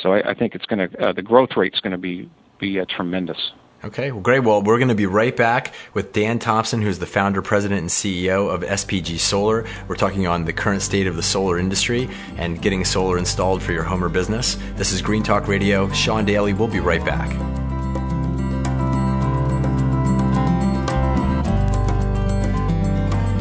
So 0.00 0.12
I, 0.12 0.30
I 0.30 0.34
think 0.34 0.54
it's 0.54 0.66
going 0.66 0.88
to 0.88 1.08
uh, 1.08 1.12
the 1.12 1.22
growth 1.22 1.56
rate 1.56 1.74
is 1.74 1.80
going 1.80 1.92
to 1.92 1.98
be 1.98 2.30
be 2.60 2.78
uh, 2.78 2.84
tremendous. 2.88 3.52
Okay, 3.84 4.12
well, 4.12 4.22
great. 4.22 4.40
Well, 4.40 4.62
we're 4.62 4.78
going 4.78 4.88
to 4.88 4.94
be 4.94 5.04
right 5.04 5.36
back 5.36 5.74
with 5.92 6.14
Dan 6.14 6.38
Thompson, 6.38 6.80
who's 6.80 6.98
the 6.98 7.06
founder, 7.06 7.42
president, 7.42 7.82
and 7.82 7.90
CEO 7.90 8.48
of 8.48 8.62
SPG 8.62 9.18
Solar. 9.18 9.66
We're 9.88 9.96
talking 9.96 10.26
on 10.26 10.46
the 10.46 10.54
current 10.54 10.80
state 10.80 11.06
of 11.06 11.16
the 11.16 11.22
solar 11.22 11.58
industry 11.58 12.08
and 12.38 12.62
getting 12.62 12.82
solar 12.86 13.18
installed 13.18 13.62
for 13.62 13.72
your 13.72 13.82
home 13.82 14.02
or 14.02 14.08
business. 14.08 14.56
This 14.76 14.90
is 14.90 15.02
Green 15.02 15.22
Talk 15.22 15.48
Radio. 15.48 15.90
Sean 15.92 16.24
Daily. 16.24 16.54
We'll 16.54 16.66
be 16.66 16.80
right 16.80 17.04
back. 17.04 17.28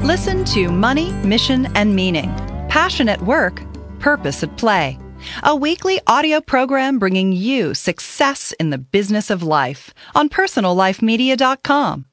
Listen 0.04 0.44
to 0.44 0.70
Money, 0.70 1.14
Mission, 1.24 1.68
and 1.74 1.96
Meaning. 1.96 2.30
Passion 2.68 3.08
at 3.08 3.22
work, 3.22 3.62
purpose 4.00 4.44
at 4.44 4.58
play 4.58 5.00
a 5.44 5.56
weekly 5.56 6.00
audio 6.08 6.42
program 6.42 7.00
bringing 7.00 7.32
you 7.32 7.74
success 7.74 8.54
in 8.60 8.70
the 8.70 8.78
business 8.78 9.30
of 9.30 9.44
life 9.44 9.94
on 10.16 10.30
personallifemedia.com. 10.30 12.06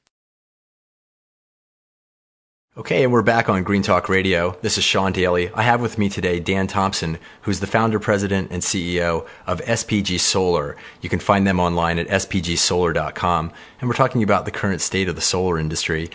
Okay, 2.76 3.02
and 3.02 3.12
we're 3.12 3.22
back 3.22 3.48
on 3.48 3.62
Green 3.62 3.82
Talk 3.82 4.08
Radio. 4.08 4.56
This 4.62 4.78
is 4.78 4.84
Sean 4.84 5.12
Daily. 5.12 5.50
I 5.54 5.62
have 5.62 5.82
with 5.82 5.98
me 5.98 6.08
today 6.08 6.40
Dan 6.40 6.66
Thompson, 6.66 7.18
who's 7.42 7.60
the 7.60 7.66
founder, 7.66 7.98
president, 7.98 8.52
and 8.52 8.62
CEO 8.62 9.26
of 9.46 9.60
SPG 9.62 10.18
Solar. 10.20 10.76
You 11.02 11.10
can 11.10 11.18
find 11.18 11.46
them 11.46 11.60
online 11.60 11.98
at 11.98 12.06
spgsolar.com. 12.06 13.52
And 13.80 13.90
we're 13.90 13.96
talking 13.96 14.22
about 14.22 14.44
the 14.44 14.50
current 14.50 14.80
state 14.80 15.08
of 15.08 15.16
the 15.16 15.20
solar 15.20 15.58
industry. 15.58 16.10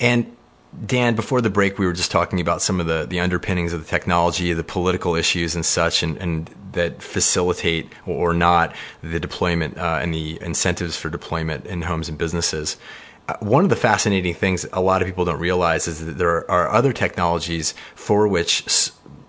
And 0.00 0.36
Dan, 0.86 1.14
before 1.14 1.42
the 1.42 1.50
break, 1.50 1.78
we 1.78 1.84
were 1.84 1.92
just 1.92 2.10
talking 2.10 2.40
about 2.40 2.62
some 2.62 2.80
of 2.80 2.86
the, 2.86 3.04
the 3.06 3.20
underpinnings 3.20 3.74
of 3.74 3.84
the 3.84 3.88
technology, 3.88 4.52
the 4.54 4.64
political 4.64 5.14
issues 5.14 5.54
and 5.54 5.66
such, 5.66 6.02
and, 6.02 6.16
and 6.16 6.50
that 6.72 7.02
facilitate 7.02 7.92
or 8.06 8.32
not 8.32 8.74
the 9.02 9.20
deployment 9.20 9.76
uh, 9.76 9.98
and 10.00 10.14
the 10.14 10.40
incentives 10.40 10.96
for 10.96 11.10
deployment 11.10 11.66
in 11.66 11.82
homes 11.82 12.08
and 12.08 12.16
businesses. 12.16 12.78
Uh, 13.28 13.36
one 13.40 13.64
of 13.64 13.70
the 13.70 13.76
fascinating 13.76 14.34
things 14.34 14.66
a 14.72 14.80
lot 14.80 15.02
of 15.02 15.06
people 15.06 15.26
don't 15.26 15.38
realize 15.38 15.86
is 15.86 16.04
that 16.04 16.18
there 16.18 16.50
are 16.50 16.70
other 16.70 16.92
technologies 16.92 17.74
for 17.94 18.26
which 18.26 18.64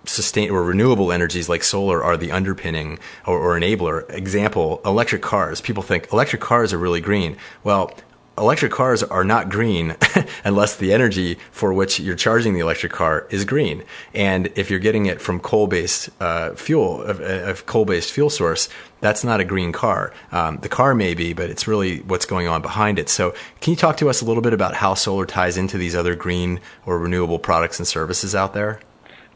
sustain 0.05 0.50
or 0.50 0.63
renewable 0.63 1.12
energies 1.12 1.47
like 1.47 1.63
solar 1.63 2.03
are 2.03 2.17
the 2.17 2.31
underpinning 2.31 3.00
or, 3.25 3.38
or, 3.38 3.59
enabler. 3.59 4.09
Example, 4.13 4.81
electric 4.85 5.21
cars. 5.21 5.62
People 5.62 5.83
think 5.83 6.12
electric 6.12 6.41
cars 6.41 6.73
are 6.73 6.77
really 6.77 7.01
green. 7.01 7.38
Well, 7.63 7.91
electric 8.37 8.71
cars 8.71 9.03
are 9.03 9.23
not 9.23 9.49
green 9.49 9.95
unless 10.43 10.75
the 10.77 10.91
energy 10.91 11.37
for 11.51 11.73
which 11.73 11.99
you're 11.99 12.15
charging 12.15 12.53
the 12.53 12.59
electric 12.59 12.91
car 12.91 13.27
is 13.29 13.45
green. 13.45 13.83
And 14.13 14.47
if 14.55 14.69
you're 14.69 14.79
getting 14.79 15.05
it 15.05 15.21
from 15.21 15.39
coal-based 15.39 16.09
uh, 16.19 16.55
fuel, 16.55 17.03
a, 17.03 17.51
a, 17.51 17.53
coal-based 17.53 18.11
fuel 18.11 18.29
source, 18.29 18.69
that's 19.01 19.23
not 19.23 19.39
a 19.39 19.43
green 19.43 19.71
car. 19.71 20.13
Um, 20.31 20.57
the 20.57 20.69
car 20.69 20.95
may 20.95 21.13
be, 21.13 21.33
but 21.33 21.49
it's 21.49 21.67
really 21.67 21.99
what's 22.01 22.25
going 22.25 22.47
on 22.47 22.61
behind 22.61 22.99
it. 22.99 23.09
So, 23.09 23.35
can 23.61 23.71
you 23.71 23.77
talk 23.77 23.97
to 23.97 24.09
us 24.09 24.21
a 24.21 24.25
little 24.25 24.41
bit 24.41 24.53
about 24.53 24.75
how 24.75 24.93
solar 24.93 25.25
ties 25.25 25.57
into 25.57 25.77
these 25.77 25.95
other 25.95 26.15
green 26.15 26.59
or 26.85 26.97
renewable 26.97 27.39
products 27.39 27.79
and 27.79 27.87
services 27.87 28.33
out 28.33 28.53
there? 28.53 28.79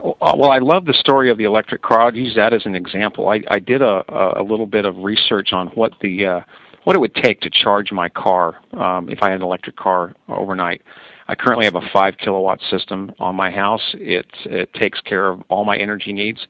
Uh, 0.00 0.34
well, 0.36 0.50
I 0.50 0.58
love 0.58 0.84
the 0.84 0.94
story 0.94 1.30
of 1.30 1.38
the 1.38 1.44
electric 1.44 1.82
car. 1.82 2.02
I'll 2.02 2.14
use 2.14 2.34
that 2.36 2.52
as 2.52 2.64
an 2.66 2.74
example. 2.74 3.28
I, 3.28 3.42
I 3.48 3.58
did 3.58 3.82
a, 3.82 4.04
a 4.40 4.42
little 4.42 4.66
bit 4.66 4.84
of 4.84 4.96
research 4.98 5.52
on 5.52 5.68
what 5.68 5.92
the 6.00 6.24
uh, 6.24 6.40
what 6.88 6.96
it 6.96 7.00
would 7.00 7.14
take 7.16 7.42
to 7.42 7.50
charge 7.50 7.92
my 7.92 8.08
car 8.08 8.56
um, 8.72 9.10
if 9.10 9.18
I 9.20 9.26
had 9.28 9.40
an 9.40 9.42
electric 9.42 9.76
car 9.76 10.14
overnight. 10.26 10.80
I 11.26 11.34
currently 11.34 11.66
have 11.66 11.74
a 11.74 11.86
five 11.92 12.16
kilowatt 12.16 12.62
system 12.70 13.12
on 13.18 13.36
my 13.36 13.50
house. 13.50 13.82
It 13.92 14.24
it 14.46 14.72
takes 14.72 14.98
care 15.02 15.28
of 15.28 15.42
all 15.50 15.66
my 15.66 15.76
energy 15.76 16.14
needs 16.14 16.46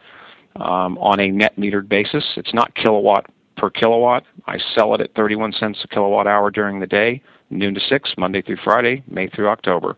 um, 0.54 0.96
on 0.98 1.18
a 1.18 1.28
net 1.28 1.56
metered 1.56 1.88
basis. 1.88 2.22
It's 2.36 2.54
not 2.54 2.72
kilowatt 2.76 3.26
per 3.56 3.68
kilowatt. 3.68 4.22
I 4.46 4.58
sell 4.76 4.94
it 4.94 5.00
at 5.00 5.12
31 5.16 5.54
cents 5.58 5.80
a 5.82 5.88
kilowatt 5.88 6.28
hour 6.28 6.52
during 6.52 6.78
the 6.78 6.86
day, 6.86 7.20
noon 7.50 7.74
to 7.74 7.80
six, 7.80 8.14
Monday 8.16 8.40
through 8.40 8.58
Friday, 8.62 9.02
May 9.08 9.26
through 9.26 9.48
October. 9.48 9.96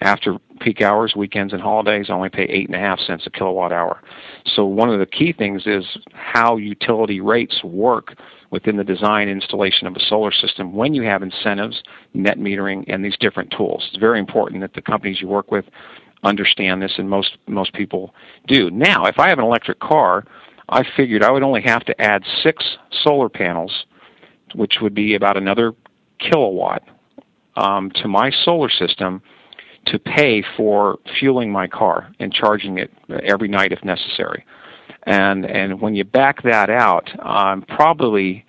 After 0.00 0.38
peak 0.62 0.80
hours, 0.80 1.12
weekends, 1.14 1.52
and 1.52 1.60
holidays, 1.60 2.06
I 2.08 2.14
only 2.14 2.30
pay 2.30 2.44
eight 2.44 2.68
and 2.68 2.74
a 2.74 2.78
half 2.78 3.00
cents 3.00 3.26
a 3.26 3.30
kilowatt 3.30 3.72
hour. 3.72 4.00
So 4.46 4.64
one 4.64 4.88
of 4.88 4.98
the 4.98 5.04
key 5.04 5.34
things 5.34 5.64
is 5.66 5.84
how 6.14 6.56
utility 6.56 7.20
rates 7.20 7.62
work 7.62 8.14
within 8.50 8.76
the 8.76 8.84
design 8.84 9.28
installation 9.28 9.86
of 9.86 9.94
a 9.94 10.00
solar 10.08 10.32
system 10.32 10.72
when 10.72 10.94
you 10.94 11.02
have 11.02 11.22
incentives, 11.22 11.82
net 12.14 12.38
metering, 12.38 12.84
and 12.88 13.04
these 13.04 13.16
different 13.20 13.52
tools. 13.56 13.86
It's 13.88 13.98
very 13.98 14.18
important 14.18 14.62
that 14.62 14.74
the 14.74 14.82
companies 14.82 15.20
you 15.20 15.28
work 15.28 15.50
with 15.50 15.64
understand 16.24 16.82
this, 16.82 16.92
and 16.98 17.08
most 17.08 17.36
most 17.46 17.72
people 17.74 18.14
do. 18.46 18.70
Now, 18.70 19.04
if 19.04 19.18
I 19.18 19.28
have 19.28 19.38
an 19.38 19.44
electric 19.44 19.78
car, 19.80 20.24
I 20.68 20.84
figured 20.96 21.22
I 21.22 21.30
would 21.30 21.42
only 21.42 21.62
have 21.62 21.84
to 21.84 22.00
add 22.00 22.22
six 22.42 22.64
solar 23.02 23.28
panels, 23.28 23.72
which 24.54 24.76
would 24.80 24.94
be 24.94 25.14
about 25.14 25.36
another 25.36 25.74
kilowatt, 26.18 26.82
um, 27.56 27.90
to 28.02 28.08
my 28.08 28.30
solar 28.44 28.70
system 28.70 29.22
to 29.86 29.98
pay 29.98 30.42
for 30.56 30.98
fueling 31.18 31.50
my 31.50 31.66
car 31.66 32.12
and 32.18 32.32
charging 32.32 32.78
it 32.78 32.92
every 33.24 33.48
night 33.48 33.72
if 33.72 33.82
necessary. 33.84 34.44
And 35.08 35.46
and 35.46 35.80
when 35.80 35.94
you 35.94 36.04
back 36.04 36.42
that 36.42 36.68
out, 36.68 37.08
I'm 37.24 37.62
probably 37.62 38.44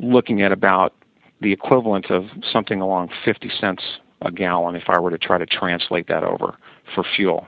looking 0.00 0.42
at 0.42 0.50
about 0.50 0.92
the 1.40 1.52
equivalent 1.52 2.10
of 2.10 2.24
something 2.52 2.80
along 2.80 3.10
50 3.24 3.48
cents 3.60 3.82
a 4.22 4.32
gallon 4.32 4.74
if 4.74 4.88
I 4.88 4.98
were 4.98 5.10
to 5.10 5.18
try 5.18 5.38
to 5.38 5.46
translate 5.46 6.08
that 6.08 6.24
over 6.24 6.56
for 6.96 7.04
fuel. 7.14 7.46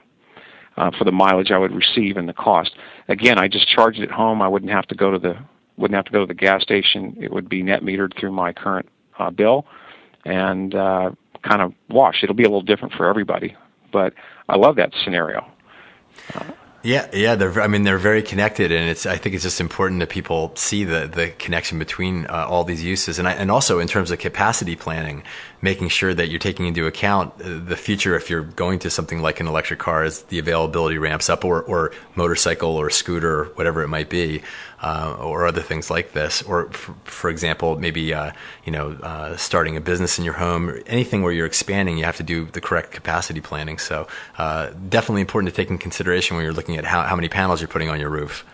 Uh, 0.77 0.89
for 0.97 1.03
the 1.03 1.11
mileage 1.11 1.51
I 1.51 1.57
would 1.57 1.75
receive 1.75 2.15
and 2.15 2.29
the 2.29 2.33
cost. 2.33 2.71
Again, 3.09 3.37
I 3.37 3.49
just 3.49 3.67
charged 3.67 3.99
it 3.99 4.03
at 4.03 4.11
home. 4.11 4.41
I 4.41 4.47
wouldn't 4.47 4.71
have 4.71 4.87
to 4.87 4.95
go 4.95 5.11
to 5.11 5.19
the 5.19 5.35
wouldn't 5.75 5.97
have 5.97 6.05
to 6.05 6.11
go 6.11 6.21
to 6.21 6.25
the 6.25 6.33
gas 6.33 6.61
station. 6.61 7.17
It 7.19 7.33
would 7.33 7.49
be 7.49 7.61
net 7.61 7.81
metered 7.81 8.17
through 8.17 8.31
my 8.31 8.53
current 8.53 8.87
uh, 9.19 9.31
bill, 9.31 9.65
and 10.23 10.73
uh, 10.73 11.11
kind 11.41 11.61
of 11.61 11.73
wash. 11.89 12.23
It'll 12.23 12.35
be 12.35 12.45
a 12.45 12.47
little 12.47 12.61
different 12.61 12.93
for 12.93 13.07
everybody, 13.07 13.57
but 13.91 14.13
I 14.47 14.55
love 14.55 14.77
that 14.77 14.93
scenario. 15.03 15.45
Yeah, 16.83 17.07
yeah, 17.13 17.35
they're. 17.35 17.61
I 17.61 17.67
mean, 17.67 17.83
they're 17.83 17.99
very 17.99 18.23
connected, 18.23 18.71
and 18.71 18.89
it's. 18.89 19.05
I 19.05 19.17
think 19.17 19.35
it's 19.35 19.43
just 19.43 19.61
important 19.61 19.99
that 19.99 20.09
people 20.09 20.51
see 20.55 20.83
the 20.83 21.07
the 21.07 21.29
connection 21.37 21.77
between 21.77 22.25
uh, 22.25 22.47
all 22.49 22.63
these 22.63 22.83
uses, 22.83 23.19
and 23.19 23.27
I, 23.27 23.33
and 23.33 23.51
also 23.51 23.77
in 23.77 23.87
terms 23.87 24.09
of 24.09 24.17
capacity 24.17 24.75
planning, 24.75 25.21
making 25.61 25.89
sure 25.89 26.13
that 26.13 26.29
you're 26.29 26.39
taking 26.39 26.65
into 26.65 26.87
account 26.87 27.33
uh, 27.41 27.59
the 27.59 27.75
future 27.75 28.15
if 28.15 28.29
you're 28.29 28.41
going 28.41 28.79
to 28.79 28.89
something 28.89 29.21
like 29.21 29.39
an 29.39 29.47
electric 29.47 29.79
car 29.79 30.03
as 30.03 30.23
the 30.23 30.39
availability 30.39 30.97
ramps 30.97 31.29
up, 31.29 31.45
or 31.45 31.61
or 31.63 31.91
motorcycle 32.15 32.75
or 32.75 32.89
scooter, 32.89 33.41
or 33.41 33.45
whatever 33.55 33.83
it 33.83 33.89
might 33.89 34.09
be, 34.09 34.41
uh, 34.81 35.15
or 35.19 35.45
other 35.45 35.61
things 35.61 35.91
like 35.91 36.13
this, 36.13 36.41
or 36.41 36.69
for, 36.71 36.95
for 37.03 37.29
example, 37.29 37.77
maybe 37.77 38.11
uh, 38.13 38.31
you 38.65 38.71
know 38.71 38.93
uh, 39.03 39.37
starting 39.37 39.77
a 39.77 39.81
business 39.81 40.17
in 40.17 40.25
your 40.25 40.33
home, 40.33 40.81
anything 40.87 41.21
where 41.21 41.31
you're 41.31 41.45
expanding, 41.45 41.99
you 41.99 42.05
have 42.05 42.17
to 42.17 42.23
do 42.23 42.45
the 42.45 42.61
correct 42.61 42.91
capacity 42.91 43.41
planning. 43.41 43.77
So 43.77 44.07
uh, 44.39 44.71
definitely 44.89 45.21
important 45.21 45.53
to 45.53 45.55
take 45.55 45.69
in 45.69 45.77
consideration 45.77 46.35
when 46.37 46.43
you're 46.43 46.53
looking 46.53 46.71
looking 46.71 46.85
at 46.85 46.89
how, 46.89 47.03
how 47.03 47.15
many 47.15 47.27
panels 47.27 47.61
you're 47.61 47.67
putting 47.67 47.89
on 47.89 47.99
your 47.99 48.09
roof. 48.09 48.45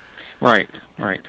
Right, 0.41 0.69
right. 0.97 1.25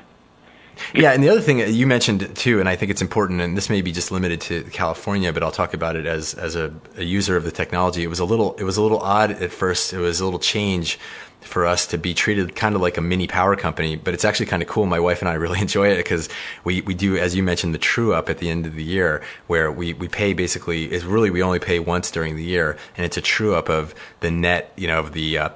Yeah, 0.95 1.13
and 1.13 1.23
the 1.23 1.29
other 1.29 1.41
thing 1.41 1.59
you 1.59 1.87
mentioned 1.87 2.35
too, 2.37 2.61
and 2.61 2.69
I 2.69 2.77
think 2.77 2.91
it's 2.91 3.03
important, 3.03 3.41
and 3.41 3.57
this 3.57 3.69
may 3.69 3.83
be 3.83 3.93
just 3.93 4.11
limited 4.11 4.41
to 4.43 4.65
California, 4.65 5.33
but 5.33 5.43
I'll 5.43 5.51
talk 5.51 5.75
about 5.75 5.97
it 5.97 6.07
as 6.07 6.35
as 6.35 6.57
a, 6.57 6.73
a, 6.97 7.05
user 7.05 7.37
of 7.37 7.45
the 7.45 7.51
technology. 7.51 8.03
It 8.03 8.09
was 8.09 8.21
a 8.21 8.25
little 8.25 8.55
it 8.55 8.65
was 8.65 8.77
a 8.77 8.83
little 8.83 9.01
odd 9.01 9.31
at 9.31 9.53
first. 9.53 9.93
It 9.93 9.99
was 9.99 10.21
a 10.21 10.25
little 10.25 10.39
change 10.39 10.99
for 11.41 11.67
us 11.67 11.87
to 11.87 11.99
be 11.99 12.15
treated 12.15 12.55
kind 12.57 12.75
of 12.75 12.81
like 12.81 12.97
a 12.97 13.01
mini 13.01 13.27
power 13.27 13.57
company, 13.57 13.97
but 13.97 14.13
it's 14.13 14.25
actually 14.25 14.47
kind 14.47 14.63
of 14.63 14.69
cool. 14.69 14.87
My 14.87 15.01
wife 15.01 15.21
and 15.23 15.29
I 15.29 15.35
really 15.45 15.61
enjoy 15.61 15.89
it 15.89 15.97
because 15.97 16.29
we, 16.65 16.81
we 16.83 16.95
do, 16.95 17.17
as 17.17 17.35
you 17.35 17.43
mentioned, 17.43 17.75
the 17.75 17.79
true 17.79 18.13
up 18.13 18.29
at 18.29 18.39
the 18.39 18.51
end 18.51 18.67
of 18.67 18.75
the 18.75 18.83
year 18.83 19.23
where 19.47 19.71
we, 19.71 19.93
we 19.95 20.09
pay 20.09 20.33
basically 20.33 20.91
is 20.93 21.05
really 21.05 21.31
we 21.31 21.43
only 21.43 21.59
pay 21.59 21.79
once 21.79 22.11
during 22.11 22.37
the 22.37 22.45
year, 22.45 22.77
and 22.97 23.05
it's 23.05 23.17
a 23.17 23.23
true 23.23 23.55
up 23.55 23.69
of 23.69 23.95
the 24.21 24.31
net, 24.31 24.73
you 24.77 24.89
know, 24.89 25.01
of 25.01 25.13
the 25.13 25.39
uh, 25.39 25.49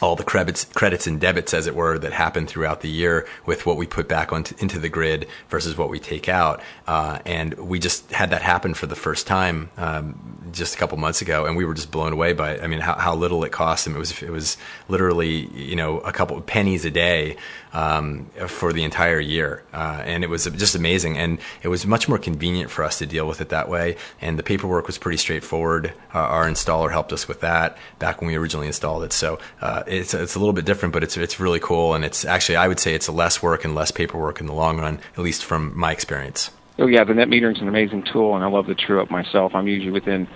all 0.00 0.16
the 0.16 0.24
credits, 0.24 0.64
credits 0.64 1.06
and 1.06 1.20
debits, 1.20 1.52
as 1.54 1.66
it 1.66 1.74
were, 1.74 1.98
that 1.98 2.12
happen 2.12 2.46
throughout 2.46 2.80
the 2.80 2.88
year 2.88 3.26
with 3.46 3.66
what 3.66 3.76
we 3.76 3.86
put 3.86 4.08
back 4.08 4.32
onto, 4.32 4.54
into 4.58 4.78
the 4.78 4.88
grid 4.88 5.26
versus 5.48 5.76
what 5.76 5.90
we 5.90 5.98
take 5.98 6.28
out. 6.28 6.60
Uh, 6.86 7.18
and 7.24 7.54
we 7.54 7.78
just 7.78 8.10
had 8.12 8.30
that 8.30 8.42
happen 8.42 8.74
for 8.74 8.86
the 8.86 8.96
first 8.96 9.26
time 9.26 9.70
um, 9.76 10.38
just 10.52 10.74
a 10.74 10.78
couple 10.78 10.96
months 10.98 11.20
ago, 11.22 11.46
and 11.46 11.56
we 11.56 11.64
were 11.64 11.74
just 11.74 11.90
blown 11.90 12.12
away 12.12 12.32
by, 12.32 12.58
I 12.58 12.66
mean, 12.66 12.80
how, 12.80 12.94
how 12.94 13.14
little 13.14 13.44
it 13.44 13.52
cost 13.52 13.84
them. 13.84 13.94
It 13.94 13.98
was 13.98 14.22
it 14.22 14.30
was 14.30 14.56
literally 14.88 15.46
you 15.54 15.76
know 15.76 16.00
a 16.00 16.12
couple 16.12 16.36
of 16.36 16.46
pennies 16.46 16.84
a 16.84 16.90
day 16.90 17.36
um, 17.72 18.26
for 18.46 18.72
the 18.72 18.84
entire 18.84 19.20
year, 19.20 19.62
uh, 19.72 20.02
and 20.04 20.24
it 20.24 20.30
was 20.30 20.44
just 20.44 20.74
amazing. 20.74 21.16
And 21.18 21.38
it 21.62 21.68
was 21.68 21.86
much 21.86 22.08
more 22.08 22.18
convenient 22.18 22.70
for 22.70 22.84
us 22.84 22.98
to 22.98 23.06
deal 23.06 23.26
with 23.26 23.40
it 23.40 23.48
that 23.50 23.68
way. 23.68 23.96
And 24.20 24.38
the 24.38 24.42
paperwork 24.42 24.86
was 24.86 24.98
pretty 24.98 25.18
straightforward. 25.18 25.92
Uh, 26.14 26.18
our 26.18 26.48
installer 26.48 26.90
helped 26.90 27.12
us 27.12 27.28
with 27.28 27.40
that 27.40 27.76
back 27.98 28.20
when 28.20 28.28
we 28.28 28.36
originally 28.36 28.66
installed 28.66 29.02
it. 29.04 29.12
So 29.12 29.38
uh, 29.60 29.82
it's 29.86 30.14
it's 30.14 30.34
a 30.34 30.38
little 30.38 30.54
bit 30.54 30.64
different, 30.64 30.92
but 30.92 31.02
it's 31.02 31.16
it's 31.16 31.40
really 31.40 31.60
cool. 31.60 31.94
And 31.94 32.04
it's 32.04 32.24
actually 32.24 32.56
I 32.56 32.68
would 32.68 32.80
say 32.80 32.94
it's 32.94 33.08
less 33.08 33.42
work 33.42 33.64
and 33.64 33.74
less 33.74 33.90
paperwork 33.90 34.40
in 34.40 34.46
the 34.46 34.54
long 34.54 34.78
run, 34.78 35.00
at 35.12 35.18
least 35.18 35.44
from 35.44 35.76
my 35.76 35.92
experience. 35.92 36.50
Oh 36.78 36.86
yeah, 36.86 37.02
the 37.02 37.14
net 37.14 37.28
metering 37.28 37.56
is 37.56 37.60
an 37.60 37.68
amazing 37.68 38.04
tool, 38.12 38.36
and 38.36 38.44
I 38.44 38.48
love 38.48 38.66
the 38.66 38.74
true 38.74 39.02
up 39.02 39.10
myself. 39.10 39.52
I'm 39.54 39.66
usually 39.66 39.90
within 39.90 40.28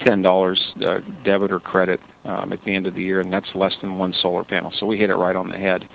ten 0.00 0.22
dollars 0.22 0.72
uh, 0.82 1.00
debit 1.24 1.52
or 1.52 1.60
credit 1.60 2.00
um, 2.24 2.52
at 2.52 2.64
the 2.64 2.74
end 2.74 2.86
of 2.86 2.94
the 2.94 3.02
year, 3.02 3.20
and 3.20 3.32
that's 3.32 3.54
less 3.54 3.74
than 3.82 3.98
one 3.98 4.14
solar 4.14 4.44
panel. 4.44 4.72
So 4.78 4.86
we 4.86 4.96
hit 4.96 5.10
it 5.10 5.16
right 5.16 5.36
on 5.36 5.48
the 5.50 5.58
head. 5.58 5.88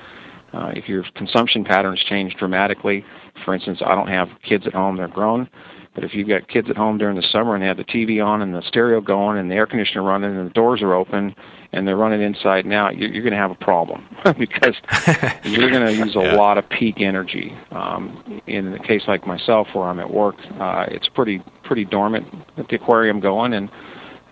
Uh, 0.55 0.71
if 0.73 0.87
your 0.87 1.03
consumption 1.15 1.63
patterns 1.65 2.03
change 2.07 2.35
dramatically, 2.35 3.03
for 3.43 3.53
instance, 3.53 3.79
I 3.85 3.93
don't 3.95 4.07
have 4.07 4.29
kids 4.47 4.65
at 4.65 4.73
home; 4.73 4.97
they're 4.97 5.07
grown. 5.07 5.49
But 5.95 6.03
if 6.03 6.13
you've 6.13 6.27
got 6.27 6.49
kids 6.49 6.69
at 6.69 6.75
home 6.75 6.97
during 6.97 7.15
the 7.15 7.25
summer 7.31 7.55
and 7.55 7.63
they 7.63 7.67
have 7.67 7.77
the 7.77 7.85
TV 7.85 8.23
on 8.23 8.41
and 8.41 8.53
the 8.53 8.61
stereo 8.67 8.99
going 8.99 9.37
and 9.37 9.49
the 9.49 9.55
air 9.55 9.65
conditioner 9.65 10.03
running 10.03 10.35
and 10.35 10.49
the 10.49 10.53
doors 10.53 10.81
are 10.81 10.93
open 10.93 11.33
and 11.71 11.87
they're 11.87 11.95
running 11.95 12.21
inside 12.21 12.65
and 12.65 12.73
out, 12.73 12.97
you're, 12.97 13.09
you're 13.09 13.23
going 13.23 13.31
to 13.31 13.39
have 13.39 13.51
a 13.51 13.55
problem 13.55 14.05
because 14.37 14.75
you're 15.45 15.71
going 15.71 15.85
to 15.85 15.93
use 15.93 16.13
a 16.17 16.19
yeah. 16.19 16.35
lot 16.35 16.57
of 16.57 16.67
peak 16.67 16.99
energy. 16.99 17.53
Um, 17.71 18.41
in 18.45 18.73
a 18.73 18.79
case 18.85 19.03
like 19.07 19.25
myself, 19.25 19.67
where 19.73 19.85
I'm 19.85 20.01
at 20.01 20.11
work, 20.11 20.35
uh, 20.59 20.85
it's 20.89 21.07
pretty 21.07 21.41
pretty 21.63 21.85
dormant 21.85 22.27
at 22.57 22.67
the 22.67 22.75
aquarium 22.75 23.21
going 23.21 23.53
and 23.53 23.71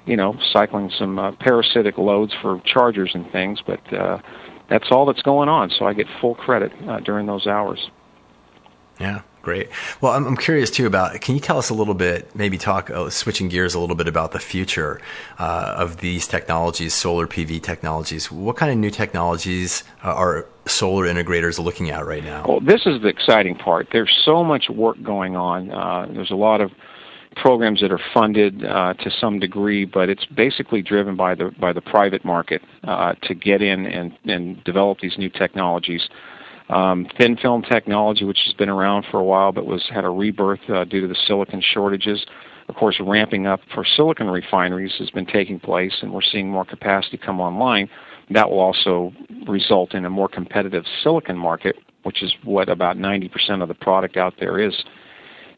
you 0.05 0.17
know 0.17 0.37
cycling 0.51 0.91
some 0.99 1.17
uh, 1.17 1.31
parasitic 1.39 1.97
loads 1.97 2.33
for 2.41 2.61
chargers 2.65 3.11
and 3.13 3.31
things, 3.31 3.59
but 3.65 3.93
uh, 3.93 4.17
that's 4.73 4.91
all 4.91 5.05
that's 5.05 5.21
going 5.21 5.49
on. 5.49 5.69
So 5.69 5.85
I 5.85 5.93
get 5.93 6.07
full 6.19 6.33
credit 6.33 6.71
uh, 6.87 6.99
during 6.99 7.27
those 7.27 7.45
hours. 7.45 7.91
Yeah. 8.99 9.21
Great. 9.43 9.67
Well, 9.99 10.13
I'm, 10.13 10.25
I'm, 10.25 10.37
curious 10.37 10.71
too 10.71 10.87
about. 10.87 11.19
Can 11.19 11.35
you 11.35 11.41
tell 11.41 11.57
us 11.57 11.69
a 11.69 11.73
little 11.73 11.95
bit, 11.95 12.33
maybe 12.33 12.57
talk, 12.57 12.89
uh, 12.89 13.09
switching 13.09 13.49
gears 13.49 13.73
a 13.73 13.79
little 13.79 13.97
bit 13.97 14.07
about 14.07 14.31
the 14.31 14.39
future 14.39 15.01
uh, 15.37 15.75
of 15.77 15.97
these 15.97 16.27
technologies, 16.27 16.93
solar 16.93 17.27
PV 17.27 17.61
technologies? 17.61 18.31
What 18.31 18.55
kind 18.55 18.71
of 18.71 18.77
new 18.77 18.89
technologies 18.89 19.83
uh, 20.01 20.13
are 20.13 20.45
solar 20.65 21.07
integrators 21.07 21.59
looking 21.61 21.89
at 21.89 22.05
right 22.05 22.23
now? 22.23 22.45
Well, 22.47 22.61
this 22.61 22.85
is 22.85 23.01
the 23.01 23.09
exciting 23.09 23.55
part. 23.55 23.89
There's 23.91 24.17
so 24.23 24.45
much 24.45 24.69
work 24.69 25.03
going 25.03 25.35
on. 25.35 25.71
Uh, 25.71 26.07
there's 26.09 26.31
a 26.31 26.35
lot 26.35 26.61
of 26.61 26.71
programs 27.35 27.81
that 27.81 27.91
are 27.91 27.99
funded 28.13 28.65
uh, 28.65 28.93
to 28.95 29.11
some 29.19 29.39
degree, 29.39 29.85
but 29.85 30.09
it's 30.09 30.25
basically 30.25 30.81
driven 30.81 31.15
by 31.15 31.35
the 31.35 31.51
by 31.59 31.73
the 31.73 31.81
private 31.81 32.23
market 32.25 32.61
uh, 32.83 33.13
to 33.23 33.33
get 33.33 33.61
in 33.61 33.85
and, 33.85 34.17
and 34.25 34.63
develop 34.63 34.99
these 34.99 35.17
new 35.17 35.29
technologies. 35.29 36.07
Um, 36.69 37.07
thin 37.17 37.35
film 37.37 37.61
technology, 37.61 38.23
which 38.23 38.39
has 38.45 38.53
been 38.53 38.69
around 38.69 39.05
for 39.11 39.19
a 39.19 39.23
while 39.23 39.51
but 39.51 39.65
was 39.65 39.83
had 39.93 40.05
a 40.05 40.09
rebirth 40.09 40.61
uh, 40.69 40.85
due 40.85 41.01
to 41.01 41.07
the 41.07 41.17
silicon 41.27 41.61
shortages. 41.61 42.25
Of 42.69 42.75
course, 42.75 42.95
ramping 43.01 43.45
up 43.45 43.59
for 43.73 43.83
silicon 43.85 44.29
refineries 44.29 44.93
has 44.99 45.09
been 45.09 45.25
taking 45.25 45.59
place, 45.59 45.93
and 46.01 46.13
we're 46.13 46.21
seeing 46.21 46.49
more 46.49 46.63
capacity 46.63 47.17
come 47.17 47.41
online. 47.41 47.89
That 48.29 48.49
will 48.49 48.59
also 48.59 49.11
result 49.47 49.93
in 49.93 50.05
a 50.05 50.09
more 50.09 50.29
competitive 50.29 50.85
silicon 51.03 51.37
market, 51.37 51.75
which 52.03 52.23
is 52.23 52.33
what 52.45 52.69
about 52.69 52.97
90% 52.97 53.61
of 53.61 53.67
the 53.67 53.73
product 53.73 54.15
out 54.15 54.35
there 54.39 54.59
is 54.59 54.73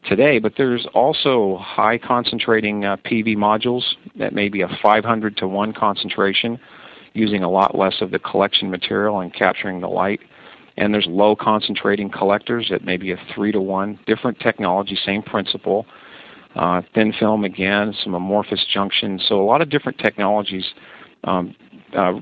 today. 0.06 0.38
But 0.38 0.54
there's 0.56 0.86
also 0.94 1.58
high 1.60 1.98
concentrating 1.98 2.84
uh, 2.84 2.96
PV 2.98 3.36
modules 3.36 3.82
that 4.18 4.32
may 4.32 4.48
be 4.48 4.62
a 4.62 4.68
500 4.82 5.36
to 5.38 5.48
1 5.48 5.72
concentration, 5.72 6.58
using 7.12 7.42
a 7.42 7.50
lot 7.50 7.76
less 7.76 7.96
of 8.00 8.10
the 8.10 8.18
collection 8.18 8.70
material 8.70 9.20
and 9.20 9.32
capturing 9.34 9.80
the 9.80 9.88
light 9.88 10.20
and 10.76 10.92
there's 10.92 11.06
low 11.08 11.34
concentrating 11.34 12.10
collectors 12.10 12.70
at 12.72 12.84
maybe 12.84 13.10
a 13.12 13.16
three 13.34 13.52
to 13.52 13.60
one. 13.60 13.98
Different 14.06 14.38
technology, 14.40 14.98
same 15.04 15.22
principle. 15.22 15.86
Uh, 16.54 16.82
thin 16.94 17.12
film 17.18 17.44
again, 17.44 17.94
some 18.02 18.14
amorphous 18.14 18.64
junction. 18.72 19.20
So 19.26 19.40
a 19.40 19.44
lot 19.44 19.60
of 19.60 19.68
different 19.68 19.98
technologies 19.98 20.64
um, 21.24 21.54
uh, 21.94 22.14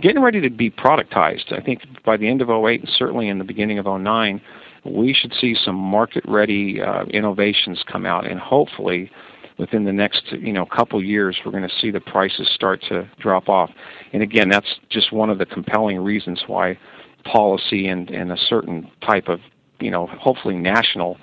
getting 0.00 0.22
ready 0.22 0.40
to 0.40 0.50
be 0.50 0.70
productized. 0.70 1.52
I 1.52 1.60
think 1.60 1.82
by 2.04 2.16
the 2.16 2.28
end 2.28 2.42
of 2.42 2.50
08 2.50 2.80
and 2.80 2.90
certainly 2.96 3.28
in 3.28 3.38
the 3.38 3.44
beginning 3.44 3.78
of 3.78 3.86
09, 3.86 4.40
we 4.84 5.12
should 5.14 5.32
see 5.40 5.54
some 5.64 5.76
market-ready 5.76 6.80
uh, 6.80 7.04
innovations 7.06 7.82
come 7.90 8.06
out, 8.06 8.26
and 8.26 8.40
hopefully 8.40 9.10
within 9.58 9.84
the 9.84 9.92
next 9.92 10.22
you 10.32 10.52
know 10.52 10.64
couple 10.64 11.02
years 11.04 11.36
we're 11.44 11.52
going 11.52 11.68
to 11.68 11.74
see 11.80 11.90
the 11.90 12.00
prices 12.00 12.48
start 12.54 12.80
to 12.88 13.08
drop 13.18 13.48
off. 13.48 13.70
And 14.12 14.22
again, 14.22 14.48
that's 14.48 14.74
just 14.88 15.12
one 15.12 15.30
of 15.30 15.38
the 15.38 15.46
compelling 15.46 15.98
reasons 15.98 16.42
why 16.46 16.78
policy 17.24 17.86
and, 17.88 18.10
and 18.10 18.32
a 18.32 18.36
certain 18.48 18.90
type 19.06 19.28
of, 19.28 19.40
you 19.80 19.90
know, 19.90 20.06
hopefully 20.06 20.56
national 20.56 21.18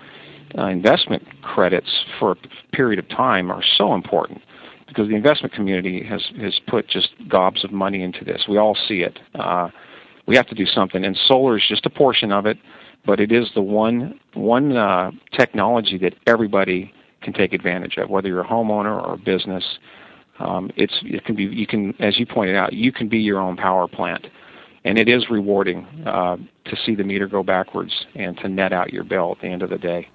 uh, 0.57 0.67
investment 0.67 1.23
credits 1.41 1.89
for 2.19 2.31
a 2.31 2.75
period 2.75 2.99
of 2.99 3.09
time 3.09 3.51
are 3.51 3.63
so 3.77 3.93
important 3.93 4.41
because 4.87 5.07
the 5.09 5.15
investment 5.15 5.53
community 5.53 6.03
has 6.03 6.21
has 6.39 6.59
put 6.67 6.87
just 6.87 7.09
gobs 7.27 7.63
of 7.63 7.71
money 7.71 8.01
into 8.01 8.23
this. 8.23 8.43
We 8.47 8.57
all 8.57 8.77
see 8.87 8.99
it. 8.99 9.19
Uh, 9.35 9.69
we 10.27 10.35
have 10.35 10.47
to 10.47 10.55
do 10.55 10.65
something, 10.65 11.03
and 11.05 11.17
solar 11.27 11.57
is 11.57 11.63
just 11.67 11.85
a 11.85 11.89
portion 11.89 12.31
of 12.31 12.45
it, 12.45 12.57
but 13.07 13.19
it 13.21 13.31
is 13.31 13.49
the 13.55 13.61
one 13.61 14.19
one 14.33 14.75
uh, 14.75 15.09
technology 15.31 15.97
that 15.97 16.13
everybody 16.27 16.93
can 17.21 17.33
take 17.33 17.53
advantage 17.53 17.97
of, 17.97 18.09
whether 18.09 18.27
you're 18.27 18.41
a 18.41 18.47
homeowner 18.47 19.01
or 19.03 19.13
a 19.13 19.17
business. 19.17 19.63
Um, 20.39 20.69
it's 20.75 20.93
it 21.03 21.25
can 21.25 21.35
be 21.35 21.45
you 21.45 21.65
can 21.65 21.95
as 21.99 22.19
you 22.19 22.27
pointed 22.27 22.55
out 22.55 22.73
you 22.73 22.91
can 22.91 23.09
be 23.09 23.17
your 23.17 23.39
own 23.39 23.57
power 23.57 23.87
plant 23.87 24.27
and 24.85 24.99
it 24.99 25.09
is 25.09 25.29
rewarding 25.29 25.85
uh, 26.05 26.37
to 26.65 26.75
see 26.85 26.93
the 26.93 27.03
meter 27.03 27.27
go 27.27 27.41
backwards 27.43 28.05
and 28.15 28.37
to 28.37 28.47
net 28.47 28.71
out 28.71 28.93
your 28.93 29.03
bill 29.03 29.31
at 29.31 29.41
the 29.41 29.47
end 29.47 29.63
of 29.63 29.69
the 29.69 29.77
day. 29.77 30.07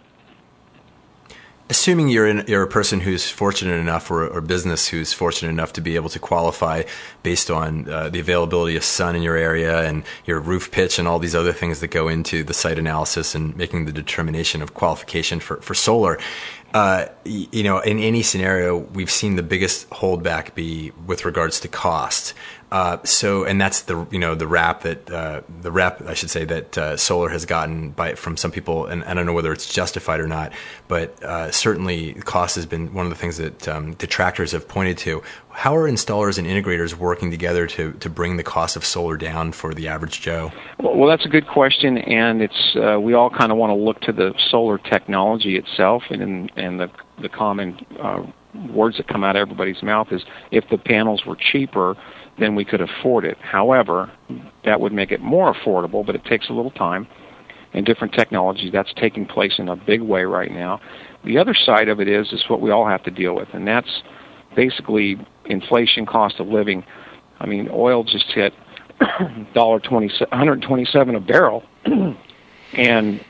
Assuming 1.70 2.09
you're 2.09 2.27
in, 2.27 2.44
you're 2.48 2.62
a 2.62 2.68
person 2.68 3.01
who's 3.01 3.31
fortunate 3.31 3.77
enough, 3.77 4.11
or 4.11 4.27
a 4.27 4.42
business 4.42 4.88
who's 4.88 5.12
fortunate 5.12 5.48
enough 5.48 5.72
to 5.75 5.81
be 5.81 5.94
able 5.94 6.11
to 6.11 6.18
qualify 6.18 6.83
based 7.22 7.51
on 7.51 7.88
uh, 7.88 8.11
the 8.11 8.20
availability 8.20 8.77
of 8.77 8.85
sun 8.85 9.16
in 9.16 9.22
your 9.22 9.37
area 9.37 9.83
and 9.88 10.05
your 10.27 10.38
roof 10.38 10.70
pitch 10.70 10.98
and 10.98 11.09
all 11.09 11.18
these 11.18 11.35
other 11.35 11.53
things 11.53 11.81
that 11.81 11.88
go 11.88 12.09
into 12.09 12.42
the 12.44 12.53
site 12.53 12.79
analysis 12.79 13.35
and 13.35 13.57
making 13.57 13.87
the 13.87 13.92
determination 13.92 14.61
of 14.61 14.75
qualification 14.75 15.40
for, 15.40 15.57
for 15.62 15.72
solar. 15.72 16.18
Uh, 16.75 17.07
you 17.25 17.62
know, 17.62 17.79
in 17.81 17.98
any 17.98 18.22
scenario, 18.22 18.77
we've 18.77 19.11
seen 19.11 19.37
the 19.37 19.42
biggest 19.42 19.88
holdback 19.90 20.55
be 20.55 20.90
with 21.07 21.25
regards 21.25 21.61
to 21.61 21.68
cost. 21.68 22.35
Uh, 22.72 22.96
so, 23.04 23.44
and 23.44 23.61
that's 23.61 23.82
the 23.82 24.06
you 24.11 24.18
know 24.18 24.35
the 24.35 24.46
rap 24.46 24.80
that 24.80 25.11
uh, 25.11 25.42
the 25.61 25.70
rep 25.70 26.00
I 26.08 26.14
should 26.14 26.30
say 26.30 26.46
that 26.46 26.78
uh, 26.78 26.96
solar 26.96 27.28
has 27.28 27.44
gotten 27.44 27.90
by 27.90 28.14
from 28.14 28.38
some 28.38 28.50
people, 28.50 28.87
and 28.87 29.04
I 29.04 29.12
don't 29.12 29.26
know 29.26 29.35
whether 29.35 29.52
it's 29.52 29.70
justified 29.70 30.20
or 30.20 30.26
not, 30.26 30.54
but 30.88 31.22
uh, 31.22 31.50
certainly 31.50 32.14
cost 32.14 32.54
has 32.54 32.64
been 32.64 32.94
one 32.94 33.04
of 33.04 33.11
the 33.11 33.16
things 33.16 33.37
that 33.37 33.68
um, 33.68 33.92
detractors 33.96 34.52
have 34.52 34.66
pointed 34.68 34.96
to. 34.98 35.22
How 35.50 35.76
are 35.76 35.87
installers 35.87 36.38
and 36.38 36.46
integrators 36.46 36.94
working 36.94 37.30
together 37.30 37.66
to 37.66 37.92
to 37.92 38.08
bring 38.08 38.38
the 38.38 38.42
cost 38.42 38.74
of 38.74 38.87
solar 38.87 39.18
down 39.18 39.52
for 39.52 39.74
the 39.74 39.88
average 39.88 40.22
Joe? 40.22 40.50
Well, 40.78 40.96
well 40.96 41.11
that's 41.11 41.26
a 41.26 41.28
good 41.28 41.48
question, 41.48 41.98
and 41.98 42.40
it's 42.40 42.76
uh, 42.76 42.98
we 42.98 43.12
all 43.12 43.28
kind 43.28 43.52
of 43.52 43.58
want 43.58 43.68
to 43.68 43.74
look 43.74 44.00
to 44.00 44.12
the 44.12 44.32
solar 44.50 44.78
technology 44.78 45.58
itself, 45.58 46.04
and 46.08 46.50
and 46.56 46.80
the 46.80 46.90
the 47.20 47.28
common 47.28 47.85
uh, 48.00 48.22
words 48.70 48.96
that 48.96 49.08
come 49.08 49.24
out 49.24 49.37
of 49.37 49.42
everybody's 49.42 49.82
mouth 49.82 50.08
is 50.11 50.22
if 50.50 50.64
the 50.70 50.78
panels 50.78 51.26
were 51.26 51.37
cheaper 51.37 51.96
then 52.38 52.55
we 52.55 52.64
could 52.64 52.81
afford 52.81 53.25
it. 53.25 53.38
However, 53.40 54.11
that 54.64 54.81
would 54.81 54.92
make 54.92 55.11
it 55.11 55.21
more 55.21 55.55
affordable, 55.55 56.05
but 56.05 56.14
it 56.14 56.25
takes 56.25 56.49
a 56.49 56.53
little 56.53 56.71
time 56.71 57.07
and 57.75 57.87
different 57.87 58.12
technology. 58.14 58.71
That's 58.71 58.92
taking 58.97 59.27
place 59.27 59.55
in 59.59 59.68
a 59.68 59.77
big 59.77 60.03
way 60.03 60.25
right 60.25 60.51
now. 60.51 60.81
The 61.25 61.38
other 61.38 61.55
side 61.55 61.88
of 61.88 62.01
it 62.01 62.09
is 62.09 62.33
is 62.33 62.45
what 62.49 62.61
we 62.61 62.71
all 62.71 62.87
have 62.87 63.03
to 63.05 63.11
deal 63.11 63.35
with, 63.35 63.49
and 63.53 63.66
that's 63.66 64.03
basically 64.57 65.18
inflation, 65.47 66.07
cost 66.07 66.40
of 66.40 66.49
living. 66.49 66.85
I 67.40 67.47
mean, 67.47 67.68
oil 67.73 68.05
just 68.05 68.27
hit 68.33 68.53
dollar 69.55 69.81
twenty, 69.81 70.11
hundred 70.33 70.62
twenty-seven 70.62 71.14
a 71.14 71.21
barrel, 71.21 71.62
and 72.75 73.25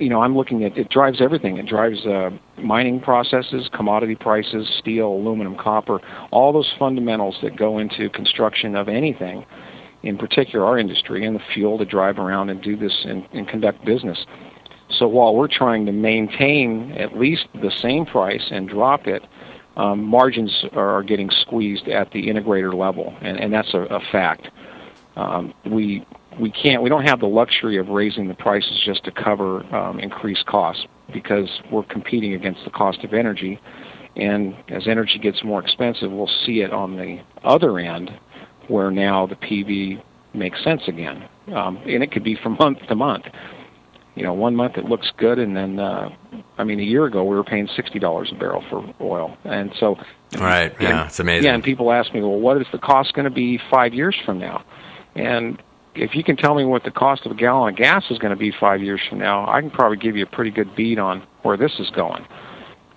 you 0.00 0.08
know, 0.08 0.22
I'm 0.22 0.36
looking 0.36 0.64
at 0.64 0.76
it 0.76 0.90
drives 0.90 1.20
everything. 1.20 1.56
It 1.56 1.66
drives 1.66 2.04
uh, 2.06 2.30
mining 2.58 3.00
processes, 3.00 3.68
commodity 3.72 4.14
prices, 4.14 4.68
steel, 4.78 5.08
aluminum, 5.08 5.56
copper, 5.56 6.00
all 6.30 6.52
those 6.52 6.72
fundamentals 6.78 7.36
that 7.42 7.56
go 7.56 7.78
into 7.78 8.08
construction 8.10 8.76
of 8.76 8.88
anything, 8.88 9.44
in 10.02 10.18
particular 10.18 10.64
our 10.64 10.78
industry, 10.78 11.24
and 11.24 11.36
the 11.36 11.42
fuel 11.52 11.78
to 11.78 11.84
drive 11.84 12.18
around 12.18 12.50
and 12.50 12.62
do 12.62 12.76
this 12.76 13.04
and, 13.04 13.26
and 13.32 13.48
conduct 13.48 13.84
business. 13.84 14.24
So 14.90 15.08
while 15.08 15.34
we're 15.34 15.48
trying 15.48 15.86
to 15.86 15.92
maintain 15.92 16.92
at 16.92 17.18
least 17.18 17.46
the 17.54 17.70
same 17.70 18.04
price 18.04 18.48
and 18.50 18.68
drop 18.68 19.06
it, 19.06 19.22
um, 19.76 20.04
margins 20.04 20.64
are 20.74 21.02
getting 21.02 21.30
squeezed 21.30 21.88
at 21.88 22.10
the 22.12 22.26
integrator 22.26 22.74
level, 22.74 23.16
and, 23.22 23.38
and 23.38 23.52
that's 23.52 23.72
a, 23.72 23.80
a 23.80 24.00
fact. 24.12 24.48
Um, 25.16 25.54
we 25.64 26.06
we 26.38 26.50
can't 26.50 26.82
we 26.82 26.88
don't 26.88 27.06
have 27.06 27.20
the 27.20 27.26
luxury 27.26 27.78
of 27.78 27.88
raising 27.88 28.28
the 28.28 28.34
prices 28.34 28.80
just 28.84 29.04
to 29.04 29.10
cover 29.10 29.64
um, 29.74 29.98
increased 29.98 30.46
costs 30.46 30.86
because 31.12 31.48
we're 31.70 31.82
competing 31.84 32.34
against 32.34 32.64
the 32.64 32.70
cost 32.70 33.04
of 33.04 33.12
energy. 33.12 33.60
And 34.14 34.54
as 34.68 34.86
energy 34.86 35.18
gets 35.18 35.42
more 35.44 35.62
expensive 35.62 36.10
we'll 36.10 36.30
see 36.46 36.60
it 36.60 36.72
on 36.72 36.96
the 36.96 37.22
other 37.44 37.78
end 37.78 38.10
where 38.68 38.90
now 38.90 39.26
the 39.26 39.36
PV 39.36 40.02
makes 40.34 40.62
sense 40.62 40.82
again. 40.86 41.28
Um, 41.54 41.78
and 41.78 42.02
it 42.02 42.12
could 42.12 42.24
be 42.24 42.36
from 42.42 42.56
month 42.58 42.78
to 42.88 42.94
month. 42.94 43.24
You 44.14 44.24
know 44.24 44.34
one 44.34 44.54
month 44.54 44.76
it 44.76 44.84
looks 44.84 45.10
good 45.16 45.38
and 45.38 45.56
then 45.56 45.78
uh, 45.78 46.10
I 46.58 46.64
mean 46.64 46.80
a 46.80 46.84
year 46.84 47.06
ago 47.06 47.24
we 47.24 47.34
were 47.34 47.44
paying 47.44 47.68
sixty 47.74 47.98
dollars 47.98 48.30
a 48.34 48.38
barrel 48.38 48.62
for 48.68 48.94
oil. 49.00 49.36
And 49.44 49.72
so 49.78 49.96
right. 50.38 50.74
Yeah 50.80 51.00
and, 51.00 51.08
it's 51.08 51.18
amazing. 51.18 51.44
yeah 51.44 51.54
and 51.54 51.64
people 51.64 51.90
ask 51.90 52.12
me 52.12 52.20
well 52.20 52.38
what 52.38 52.60
is 52.60 52.66
the 52.72 52.78
cost 52.78 53.14
going 53.14 53.24
to 53.24 53.30
be 53.30 53.58
five 53.70 53.94
years 53.94 54.16
from 54.24 54.38
now? 54.38 54.64
And 55.14 55.62
if 55.94 56.14
you 56.14 56.24
can 56.24 56.36
tell 56.36 56.54
me 56.54 56.64
what 56.64 56.84
the 56.84 56.90
cost 56.90 57.26
of 57.26 57.32
a 57.32 57.34
gallon 57.34 57.74
of 57.74 57.76
gas 57.76 58.04
is 58.10 58.18
going 58.18 58.30
to 58.30 58.36
be 58.36 58.52
five 58.58 58.82
years 58.82 59.00
from 59.08 59.18
now, 59.18 59.48
I 59.48 59.60
can 59.60 59.70
probably 59.70 59.98
give 59.98 60.16
you 60.16 60.24
a 60.24 60.28
pretty 60.28 60.50
good 60.50 60.74
beat 60.74 60.98
on 60.98 61.26
where 61.42 61.56
this 61.56 61.72
is 61.78 61.90
going. 61.90 62.26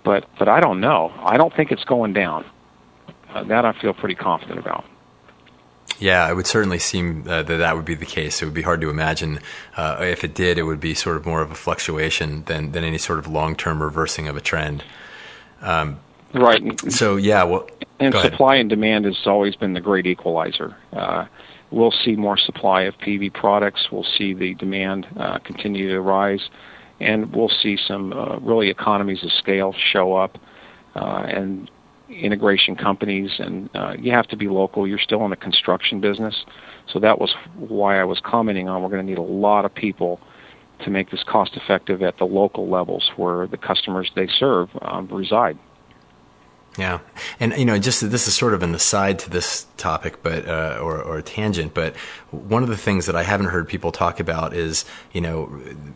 But 0.03 0.25
but 0.37 0.47
I 0.47 0.59
don't 0.59 0.79
know. 0.79 1.11
I 1.17 1.37
don't 1.37 1.53
think 1.55 1.71
it's 1.71 1.83
going 1.83 2.13
down. 2.13 2.45
Uh, 3.33 3.43
that 3.45 3.65
I 3.65 3.73
feel 3.81 3.93
pretty 3.93 4.15
confident 4.15 4.59
about. 4.59 4.85
Yeah, 5.99 6.29
it 6.29 6.35
would 6.35 6.47
certainly 6.47 6.79
seem 6.79 7.25
uh, 7.27 7.43
that 7.43 7.57
that 7.57 7.75
would 7.75 7.85
be 7.85 7.95
the 7.95 8.05
case. 8.05 8.41
It 8.41 8.45
would 8.45 8.53
be 8.53 8.61
hard 8.61 8.81
to 8.81 8.89
imagine 8.89 9.39
uh, 9.77 9.97
if 10.01 10.23
it 10.23 10.33
did. 10.33 10.57
It 10.57 10.63
would 10.63 10.79
be 10.79 10.93
sort 10.93 11.17
of 11.17 11.25
more 11.25 11.41
of 11.41 11.51
a 11.51 11.55
fluctuation 11.55 12.43
than 12.45 12.71
than 12.71 12.83
any 12.83 12.97
sort 12.97 13.19
of 13.19 13.27
long 13.27 13.55
term 13.55 13.81
reversing 13.81 14.27
of 14.27 14.35
a 14.35 14.41
trend. 14.41 14.83
Um, 15.61 15.99
right. 16.33 16.79
So 16.91 17.15
yeah, 17.15 17.43
well, 17.43 17.67
and 17.99 18.13
supply 18.13 18.55
and 18.55 18.69
demand 18.69 19.05
has 19.05 19.17
always 19.25 19.55
been 19.55 19.73
the 19.73 19.81
great 19.81 20.05
equalizer. 20.05 20.75
Uh, 20.91 21.25
we'll 21.75 21.93
see 22.05 22.15
more 22.15 22.37
supply 22.37 22.83
of 22.83 22.95
PV 22.97 23.33
products. 23.33 23.89
We'll 23.91 24.07
see 24.17 24.33
the 24.33 24.55
demand 24.55 25.05
uh, 25.19 25.39
continue 25.39 25.89
to 25.89 26.01
rise, 26.01 26.49
and 27.01 27.35
we'll 27.35 27.51
see 27.61 27.77
some 27.85 28.13
uh, 28.13 28.37
really 28.39 28.69
economies 28.69 29.23
of 29.23 29.31
scale 29.33 29.75
show 29.91 30.15
up, 30.15 30.39
uh, 30.95 31.25
and 31.27 31.69
integration 32.09 32.75
companies. 32.75 33.29
And 33.39 33.69
uh, 33.75 33.93
you 33.99 34.13
have 34.13 34.27
to 34.27 34.37
be 34.37 34.47
local. 34.47 34.87
You're 34.87 34.99
still 34.99 35.23
in 35.25 35.31
the 35.31 35.35
construction 35.35 35.99
business, 35.99 36.45
so 36.91 36.99
that 36.99 37.19
was 37.19 37.35
why 37.57 37.99
I 37.99 38.05
was 38.05 38.21
commenting 38.23 38.69
on. 38.69 38.81
We're 38.81 38.89
going 38.89 39.05
to 39.05 39.09
need 39.09 39.19
a 39.19 39.21
lot 39.21 39.65
of 39.65 39.75
people 39.75 40.21
to 40.83 40.89
make 40.89 41.11
this 41.11 41.23
cost 41.27 41.51
effective 41.55 42.01
at 42.01 42.17
the 42.17 42.25
local 42.25 42.69
levels 42.69 43.11
where 43.17 43.47
the 43.47 43.57
customers 43.57 44.09
they 44.15 44.27
serve 44.39 44.69
um, 44.81 45.07
reside. 45.11 45.57
Yeah, 46.77 46.99
and 47.39 47.53
you 47.57 47.63
know, 47.63 47.77
just 47.79 48.09
this 48.09 48.27
is 48.27 48.35
sort 48.35 48.53
of 48.53 48.61
an 48.61 48.75
aside 48.75 49.19
to 49.19 49.29
this 49.29 49.65
topic, 49.77 50.21
but 50.21 50.47
uh, 50.47 50.79
or, 50.81 51.01
or 51.01 51.17
a 51.17 51.23
tangent. 51.23 51.73
But 51.73 51.95
one 52.35 52.63
of 52.63 52.69
the 52.69 52.77
things 52.77 53.05
that 53.05 53.15
I 53.15 53.23
haven't 53.23 53.47
heard 53.47 53.67
people 53.67 53.91
talk 53.91 54.19
about 54.19 54.53
is 54.53 54.85
you 55.13 55.21
know 55.21 55.49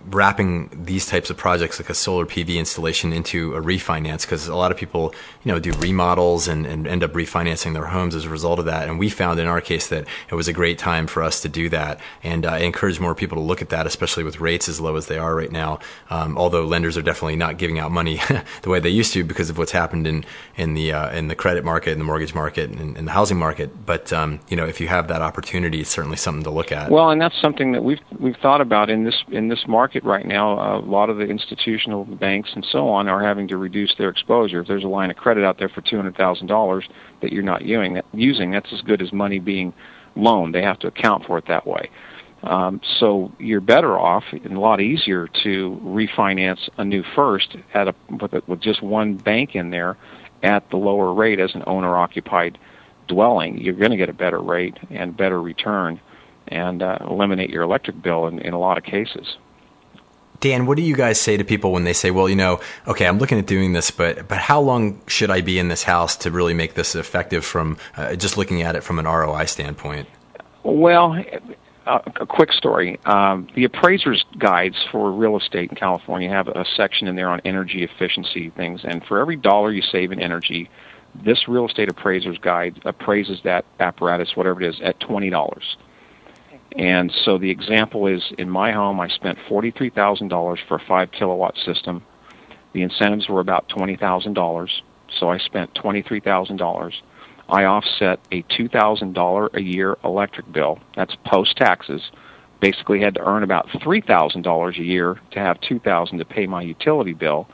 wrapping 0.07 0.69
these 0.85 1.05
types 1.05 1.29
of 1.29 1.37
projects 1.37 1.79
like 1.79 1.89
a 1.89 1.93
solar 1.93 2.25
PV 2.25 2.57
installation 2.57 3.13
into 3.13 3.55
a 3.55 3.61
refinance 3.61 4.21
because 4.21 4.47
a 4.47 4.55
lot 4.55 4.71
of 4.71 4.77
people 4.77 5.13
you 5.43 5.51
know 5.51 5.59
do 5.59 5.71
remodels 5.73 6.47
and, 6.47 6.65
and 6.65 6.87
end 6.87 7.03
up 7.03 7.13
refinancing 7.13 7.73
their 7.73 7.85
homes 7.85 8.15
as 8.15 8.25
a 8.25 8.29
result 8.29 8.59
of 8.59 8.65
that. 8.65 8.87
And 8.87 8.99
we 8.99 9.09
found 9.09 9.39
in 9.39 9.47
our 9.47 9.61
case 9.61 9.87
that 9.89 10.07
it 10.29 10.35
was 10.35 10.47
a 10.47 10.53
great 10.53 10.77
time 10.77 11.07
for 11.07 11.23
us 11.23 11.41
to 11.41 11.49
do 11.49 11.69
that, 11.69 11.99
and 12.23 12.45
uh, 12.45 12.51
I 12.51 12.59
encourage 12.59 12.99
more 12.99 13.15
people 13.15 13.37
to 13.37 13.43
look 13.43 13.61
at 13.61 13.69
that, 13.69 13.85
especially 13.87 14.23
with 14.23 14.39
rates 14.39 14.67
as 14.69 14.81
low 14.81 14.95
as 14.95 15.07
they 15.07 15.17
are 15.17 15.35
right 15.35 15.51
now. 15.51 15.79
Um, 16.09 16.37
although 16.37 16.65
lenders 16.65 16.97
are 16.97 17.01
definitely 17.01 17.35
not 17.35 17.57
giving 17.57 17.79
out 17.79 17.91
money 17.91 18.21
the 18.61 18.69
way 18.69 18.79
they 18.79 18.89
used 18.89 19.13
to 19.13 19.23
because 19.23 19.49
of 19.49 19.57
what's 19.57 19.71
happened 19.71 20.07
in 20.07 20.25
in 20.57 20.73
the 20.73 20.93
uh, 20.93 21.11
in 21.11 21.27
the 21.27 21.35
credit 21.35 21.63
market, 21.63 21.91
in 21.91 21.99
the 21.99 22.05
mortgage 22.05 22.33
market, 22.33 22.69
and 22.69 22.97
in 22.97 23.05
the 23.05 23.11
housing 23.11 23.37
market. 23.37 23.85
But 23.85 24.11
um, 24.13 24.39
you 24.49 24.57
know, 24.57 24.65
if 24.65 24.79
you 24.79 24.87
have 24.87 25.07
that 25.07 25.21
opportunity, 25.21 25.81
it's 25.81 25.89
certainly 25.89 26.17
something 26.17 26.28
to 26.43 26.49
look 26.49 26.71
at. 26.71 26.89
Well, 26.89 27.09
and 27.09 27.21
that's 27.21 27.39
something 27.41 27.71
that 27.73 27.83
we've 27.83 27.99
we've 28.19 28.37
thought 28.37 28.61
about 28.61 28.89
in 28.89 29.03
this 29.03 29.23
in 29.31 29.47
this 29.47 29.67
market 29.67 30.03
right 30.03 30.25
now. 30.25 30.77
a 30.77 30.79
lot 30.79 31.09
of 31.09 31.17
the 31.17 31.25
institutional 31.25 32.05
banks 32.05 32.51
and 32.53 32.65
so 32.71 32.89
on 32.89 33.07
are 33.07 33.21
having 33.21 33.47
to 33.49 33.57
reduce 33.57 33.95
their 33.97 34.09
exposure. 34.09 34.61
If 34.61 34.67
there's 34.67 34.83
a 34.83 34.87
line 34.87 35.11
of 35.11 35.17
credit 35.17 35.43
out 35.43 35.57
there 35.57 35.69
for 35.69 35.81
two 35.81 35.95
hundred 35.95 36.15
thousand 36.15 36.47
dollars 36.47 36.85
that 37.21 37.31
you're 37.31 37.43
not 37.43 37.63
using, 37.63 38.01
using 38.13 38.51
that's 38.51 38.71
as 38.73 38.81
good 38.81 39.01
as 39.01 39.11
money 39.11 39.39
being 39.39 39.73
loaned. 40.15 40.53
They 40.55 40.63
have 40.63 40.79
to 40.79 40.87
account 40.87 41.25
for 41.25 41.37
it 41.37 41.45
that 41.47 41.65
way. 41.67 41.89
Um, 42.43 42.79
so 42.99 43.33
you're 43.37 43.61
better 43.61 43.99
off 43.99 44.23
and 44.31 44.55
a 44.55 44.59
lot 44.59 44.79
easier 44.79 45.27
to 45.43 45.81
refinance 45.83 46.69
a 46.77 46.85
new 46.85 47.03
first 47.15 47.57
at 47.73 47.89
a 47.89 47.95
with, 48.09 48.33
a, 48.33 48.41
with 48.47 48.61
just 48.61 48.81
one 48.81 49.15
bank 49.15 49.55
in 49.55 49.71
there 49.71 49.97
at 50.41 50.69
the 50.69 50.77
lower 50.77 51.13
rate 51.13 51.39
as 51.39 51.53
an 51.53 51.63
owner 51.67 51.97
occupied 51.97 52.57
dwelling, 53.07 53.57
you're 53.57 53.73
going 53.73 53.91
to 53.91 53.97
get 53.97 54.07
a 54.07 54.13
better 54.13 54.39
rate 54.39 54.77
and 54.89 55.17
better 55.17 55.41
return 55.41 55.99
and 56.49 56.81
uh, 56.81 56.97
eliminate 57.01 57.49
your 57.49 57.63
electric 57.63 58.01
bill 58.01 58.27
in, 58.27 58.39
in 58.39 58.53
a 58.53 58.59
lot 58.59 58.77
of 58.77 58.83
cases. 58.83 59.37
Dan, 60.39 60.65
what 60.65 60.77
do 60.77 60.83
you 60.83 60.95
guys 60.95 61.19
say 61.19 61.35
to 61.35 61.43
people 61.43 61.73
when 61.73 61.83
they 61.83 61.93
say, 61.93 62.11
"Well, 62.11 62.29
you 62.29 62.35
know, 62.35 62.61
okay, 62.87 63.05
I'm 63.05 63.17
looking 63.17 63.39
at 63.39 63.45
doing 63.45 63.73
this, 63.73 63.91
but 63.91 64.27
but 64.27 64.37
how 64.37 64.61
long 64.61 65.01
should 65.07 65.29
I 65.29 65.41
be 65.41 65.59
in 65.59 65.67
this 65.67 65.83
house 65.83 66.15
to 66.17 66.31
really 66.31 66.53
make 66.53 66.75
this 66.75 66.95
effective?" 66.95 67.43
From 67.45 67.77
uh, 67.97 68.15
just 68.15 68.37
looking 68.37 68.61
at 68.61 68.75
it 68.75 68.83
from 68.83 68.99
an 68.99 69.05
ROI 69.05 69.45
standpoint. 69.45 70.07
Well, 70.63 71.21
uh, 71.85 71.99
a 72.21 72.25
quick 72.25 72.53
story. 72.53 72.99
Um, 73.05 73.47
the 73.55 73.65
appraisers 73.65 74.23
guides 74.37 74.77
for 74.91 75.11
real 75.11 75.37
estate 75.37 75.71
in 75.71 75.75
California 75.75 76.29
have 76.29 76.47
a 76.47 76.63
section 76.77 77.07
in 77.07 77.15
there 77.15 77.29
on 77.29 77.41
energy 77.43 77.83
efficiency 77.83 78.49
things, 78.51 78.81
and 78.83 79.03
for 79.05 79.19
every 79.19 79.35
dollar 79.35 79.71
you 79.71 79.81
save 79.81 80.11
in 80.11 80.21
energy, 80.21 80.69
this 81.25 81.47
real 81.47 81.67
estate 81.67 81.89
appraisers 81.89 82.37
guide 82.37 82.79
appraises 82.85 83.39
that 83.43 83.65
apparatus, 83.79 84.35
whatever 84.35 84.61
it 84.61 84.69
is, 84.69 84.79
at 84.81 84.99
twenty 85.01 85.29
dollars. 85.29 85.77
And 86.75 87.11
so 87.25 87.37
the 87.37 87.49
example 87.49 88.07
is 88.07 88.21
in 88.37 88.49
my 88.49 88.71
home, 88.71 88.99
I 88.99 89.07
spent 89.07 89.37
forty-three 89.47 89.89
thousand 89.89 90.27
dollars 90.27 90.59
for 90.67 90.75
a 90.75 90.85
five 90.87 91.11
kilowatt 91.11 91.55
system. 91.65 92.03
The 92.73 92.83
incentives 92.83 93.27
were 93.27 93.39
about 93.39 93.67
twenty 93.69 93.95
thousand 93.95 94.33
dollars, 94.33 94.83
so 95.19 95.29
I 95.29 95.39
spent 95.39 95.73
twenty-three 95.75 96.19
thousand 96.19 96.57
dollars. 96.57 97.01
I 97.49 97.65
offset 97.65 98.19
a 98.31 98.43
$2,000 98.43 99.53
a 99.55 99.61
year 99.61 99.97
electric 100.03 100.51
bill. 100.51 100.79
That's 100.95 101.15
post 101.25 101.57
taxes. 101.57 102.01
Basically, 102.61 103.01
had 103.01 103.15
to 103.15 103.25
earn 103.25 103.41
about 103.41 103.67
$3,000 103.69 104.79
a 104.79 104.83
year 104.83 105.19
to 105.31 105.39
have 105.39 105.59
2,000 105.61 106.19
to 106.19 106.25
pay 106.25 106.45
my 106.45 106.61
utility 106.61 107.13
bill. 107.13 107.47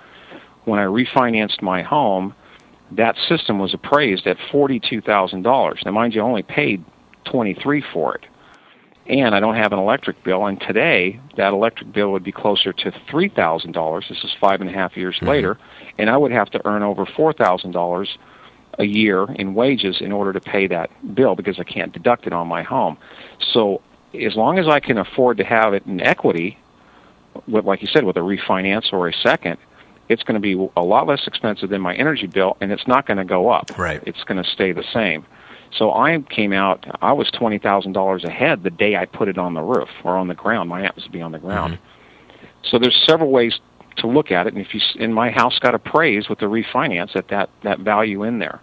When 0.65 0.79
I 0.79 0.85
refinanced 0.85 1.61
my 1.61 1.81
home, 1.81 2.33
that 2.91 3.15
system 3.29 3.59
was 3.59 3.73
appraised 3.73 4.27
at 4.27 4.37
$42,000. 4.51 5.85
Now, 5.85 5.91
mind 5.91 6.13
you, 6.13 6.21
I 6.21 6.25
only 6.25 6.43
paid 6.43 6.83
23 7.25 7.83
for 7.93 8.15
it. 8.15 8.25
And 9.07 9.35
I 9.35 9.39
don't 9.39 9.55
have 9.55 9.71
an 9.71 9.79
electric 9.79 10.23
bill. 10.23 10.45
And 10.47 10.59
today, 10.59 11.19
that 11.37 11.53
electric 11.53 11.91
bill 11.93 12.11
would 12.11 12.23
be 12.23 12.31
closer 12.31 12.73
to 12.73 12.91
$3,000. 12.91 14.09
This 14.09 14.23
is 14.23 14.31
five 14.39 14.61
and 14.61 14.69
a 14.69 14.73
half 14.73 14.97
years 14.97 15.15
mm-hmm. 15.17 15.27
later. 15.27 15.59
And 15.97 16.09
I 16.09 16.17
would 16.17 16.31
have 16.31 16.49
to 16.51 16.65
earn 16.65 16.81
over 16.81 17.05
$4,000 17.05 18.07
a 18.77 18.83
year 18.83 19.25
in 19.35 19.53
wages 19.53 19.97
in 20.01 20.11
order 20.11 20.33
to 20.33 20.41
pay 20.41 20.67
that 20.67 20.89
bill 21.13 21.35
because 21.35 21.59
I 21.59 21.63
can't 21.63 21.93
deduct 21.93 22.27
it 22.27 22.33
on 22.33 22.47
my 22.47 22.63
home. 22.63 22.97
So 23.53 23.81
as 24.13 24.35
long 24.35 24.59
as 24.59 24.67
I 24.67 24.79
can 24.79 24.97
afford 24.97 25.37
to 25.37 25.43
have 25.43 25.73
it 25.73 25.85
in 25.85 26.01
equity, 26.01 26.57
with, 27.47 27.65
like 27.65 27.81
you 27.81 27.87
said, 27.87 28.03
with 28.03 28.17
a 28.17 28.21
refinance 28.21 28.91
or 28.91 29.07
a 29.07 29.13
second, 29.13 29.57
it's 30.09 30.23
going 30.23 30.35
to 30.35 30.39
be 30.39 30.53
a 30.75 30.81
lot 30.81 31.07
less 31.07 31.25
expensive 31.27 31.69
than 31.69 31.81
my 31.81 31.95
energy 31.95 32.27
bill, 32.27 32.57
and 32.61 32.71
it's 32.71 32.87
not 32.87 33.07
going 33.07 33.17
to 33.17 33.25
go 33.25 33.49
up. 33.49 33.77
Right. 33.77 34.01
It's 34.05 34.23
going 34.23 34.41
to 34.41 34.49
stay 34.49 34.71
the 34.71 34.83
same. 34.93 35.25
So 35.77 35.91
I 35.91 36.19
came 36.29 36.53
out. 36.53 36.85
I 37.01 37.11
was 37.13 37.29
twenty 37.31 37.59
thousand 37.59 37.93
dollars 37.93 38.23
ahead 38.23 38.63
the 38.63 38.69
day 38.69 38.95
I 38.95 39.05
put 39.05 39.27
it 39.27 39.37
on 39.37 39.53
the 39.53 39.61
roof 39.61 39.89
or 40.03 40.15
on 40.15 40.27
the 40.27 40.35
ground. 40.35 40.69
My 40.69 40.85
app 40.85 40.95
was 40.95 41.03
to 41.05 41.11
be 41.11 41.21
on 41.21 41.31
the 41.31 41.39
ground. 41.39 41.75
Mm-hmm. 41.75 42.45
So 42.69 42.79
there's 42.79 42.99
several 43.05 43.31
ways 43.31 43.59
to 43.97 44.07
look 44.07 44.31
at 44.31 44.47
it, 44.47 44.53
and 44.53 44.65
if 44.65 44.73
you 44.73 44.81
in 44.95 45.13
my 45.13 45.31
house 45.31 45.59
got 45.59 45.75
appraised 45.75 46.29
with 46.29 46.39
the 46.39 46.45
refinance 46.45 47.15
at 47.15 47.27
that 47.29 47.49
that 47.63 47.79
value 47.79 48.23
in 48.23 48.39
there. 48.39 48.61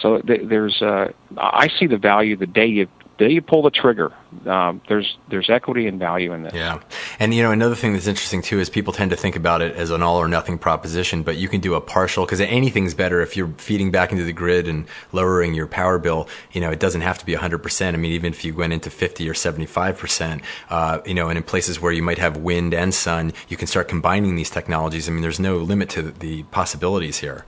So 0.00 0.20
th- 0.20 0.42
there's 0.48 0.80
uh, 0.82 1.08
I 1.36 1.68
see 1.78 1.86
the 1.86 1.98
value 1.98 2.36
the 2.36 2.46
day 2.46 2.66
you 2.66 2.88
day 3.20 3.30
you 3.30 3.42
pull 3.42 3.62
the 3.62 3.70
trigger, 3.70 4.12
um, 4.46 4.80
there's 4.88 5.18
there's 5.28 5.50
equity 5.50 5.86
and 5.86 5.98
value 5.98 6.32
in 6.32 6.42
this. 6.42 6.54
Yeah, 6.54 6.80
and 7.18 7.32
you 7.34 7.42
know 7.42 7.52
another 7.52 7.74
thing 7.74 7.92
that's 7.92 8.06
interesting 8.06 8.42
too 8.42 8.58
is 8.58 8.70
people 8.70 8.92
tend 8.92 9.10
to 9.10 9.16
think 9.16 9.36
about 9.36 9.60
it 9.62 9.76
as 9.76 9.90
an 9.90 10.02
all 10.02 10.16
or 10.16 10.26
nothing 10.26 10.58
proposition, 10.58 11.22
but 11.22 11.36
you 11.36 11.48
can 11.48 11.60
do 11.60 11.74
a 11.74 11.80
partial 11.80 12.24
because 12.24 12.40
anything's 12.40 12.94
better 12.94 13.20
if 13.20 13.36
you're 13.36 13.52
feeding 13.58 13.90
back 13.90 14.10
into 14.10 14.24
the 14.24 14.32
grid 14.32 14.66
and 14.66 14.86
lowering 15.12 15.54
your 15.54 15.66
power 15.66 15.98
bill. 15.98 16.28
You 16.52 16.62
know, 16.62 16.70
it 16.70 16.80
doesn't 16.80 17.02
have 17.02 17.18
to 17.18 17.26
be 17.26 17.34
100 17.34 17.58
percent. 17.58 17.94
I 17.94 18.00
mean, 18.00 18.12
even 18.12 18.32
if 18.32 18.44
you 18.44 18.54
went 18.54 18.72
into 18.72 18.90
50 18.90 19.28
or 19.28 19.34
75 19.34 19.98
percent, 19.98 20.42
uh, 20.70 21.00
you 21.04 21.14
know, 21.14 21.28
and 21.28 21.36
in 21.36 21.44
places 21.44 21.80
where 21.80 21.92
you 21.92 22.02
might 22.02 22.18
have 22.18 22.38
wind 22.38 22.74
and 22.74 22.92
sun, 22.92 23.32
you 23.48 23.56
can 23.56 23.66
start 23.66 23.86
combining 23.86 24.34
these 24.34 24.50
technologies. 24.50 25.08
I 25.08 25.12
mean, 25.12 25.22
there's 25.22 25.40
no 25.40 25.58
limit 25.58 25.90
to 25.90 26.02
the 26.02 26.42
possibilities 26.44 27.18
here. 27.18 27.44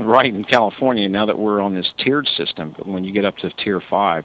Right 0.00 0.32
in 0.32 0.44
California, 0.44 1.08
now 1.08 1.26
that 1.26 1.38
we're 1.38 1.60
on 1.60 1.74
this 1.74 1.92
tiered 1.98 2.28
system, 2.36 2.74
But 2.76 2.86
when 2.86 3.02
you 3.02 3.12
get 3.12 3.24
up 3.24 3.36
to 3.38 3.50
tier 3.50 3.80
five, 3.80 4.24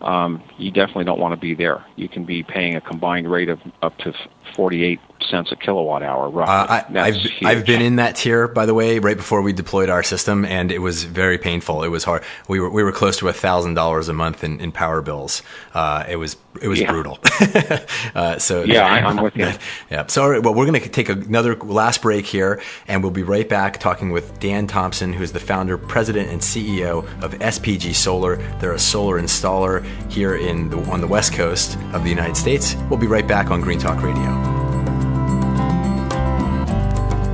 um, 0.00 0.42
you 0.58 0.70
definitely 0.70 1.04
don't 1.04 1.20
want 1.20 1.32
to 1.32 1.40
be 1.40 1.54
there. 1.54 1.84
You 1.96 2.08
can 2.08 2.24
be 2.24 2.42
paying 2.42 2.76
a 2.76 2.80
combined 2.80 3.30
rate 3.30 3.48
of 3.48 3.60
up 3.82 3.96
to 3.98 4.12
48 4.54 5.00
cents 5.28 5.52
a 5.52 5.56
kilowatt 5.56 6.02
hour. 6.02 6.28
Roughly. 6.28 6.54
Uh, 6.54 7.02
I, 7.02 7.10
have 7.10 7.26
I've 7.42 7.66
been 7.66 7.82
in 7.82 7.96
that 7.96 8.16
tier, 8.16 8.48
by 8.48 8.66
the 8.66 8.74
way, 8.74 8.98
right 8.98 9.16
before 9.16 9.42
we 9.42 9.52
deployed 9.52 9.88
our 9.90 10.02
system, 10.02 10.44
and 10.44 10.70
it 10.70 10.78
was 10.78 11.04
very 11.04 11.38
painful. 11.38 11.82
It 11.82 11.88
was 11.88 12.04
hard. 12.04 12.22
We 12.48 12.60
were 12.60 12.70
we 12.70 12.82
were 12.82 12.92
close 12.92 13.16
to 13.18 13.28
a 13.28 13.32
thousand 13.32 13.74
dollars 13.74 14.08
a 14.08 14.12
month 14.12 14.44
in, 14.44 14.60
in 14.60 14.72
power 14.72 15.02
bills. 15.02 15.42
Uh, 15.74 16.04
it 16.08 16.16
was 16.16 16.36
it 16.60 16.68
was 16.68 16.80
yeah. 16.80 16.90
brutal. 16.90 17.18
uh, 18.14 18.38
so 18.38 18.64
yeah, 18.64 18.86
I, 18.86 19.10
am 19.10 19.22
with 19.22 19.36
you. 19.36 19.46
Yeah. 19.90 20.06
So 20.06 20.40
well, 20.40 20.54
we're 20.54 20.66
going 20.66 20.80
to 20.80 20.88
take 20.88 21.08
another 21.08 21.56
last 21.56 22.02
break 22.02 22.26
here, 22.26 22.60
and 22.88 23.02
we'll 23.02 23.12
be 23.12 23.22
right 23.22 23.48
back 23.48 23.78
talking 23.78 24.10
with 24.10 24.38
Dan 24.40 24.66
Thompson, 24.66 25.12
who 25.12 25.22
is 25.22 25.32
the 25.32 25.40
founder, 25.40 25.78
president, 25.78 26.30
and 26.30 26.40
CEO 26.40 27.04
of 27.22 27.34
SPG 27.34 27.94
Solar. 27.94 28.36
They're 28.58 28.72
a 28.72 28.78
solar 28.78 29.20
installer 29.20 29.84
here 30.10 30.36
in 30.36 30.70
the, 30.70 30.78
on 30.90 31.00
the 31.00 31.06
west 31.06 31.32
coast 31.32 31.78
of 31.92 32.02
the 32.02 32.10
United 32.10 32.36
States. 32.36 32.76
We'll 32.90 32.98
be 32.98 33.06
right 33.06 33.26
back 33.26 33.50
on 33.50 33.60
Green 33.60 33.78
Talk 33.78 34.02
Radio. 34.02 34.35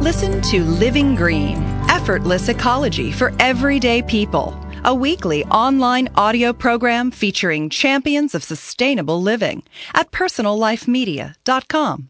Listen 0.02 0.42
to 0.42 0.64
Living 0.64 1.14
Green, 1.14 1.58
effortless 1.88 2.48
ecology 2.48 3.12
for 3.12 3.32
everyday 3.38 4.02
people. 4.02 4.52
A 4.82 4.92
weekly 4.92 5.44
online 5.44 6.08
audio 6.16 6.52
program 6.52 7.12
featuring 7.12 7.70
champions 7.70 8.34
of 8.34 8.42
sustainable 8.42 9.22
living 9.22 9.62
at 9.94 10.10
personallifemedia.com. 10.10 12.08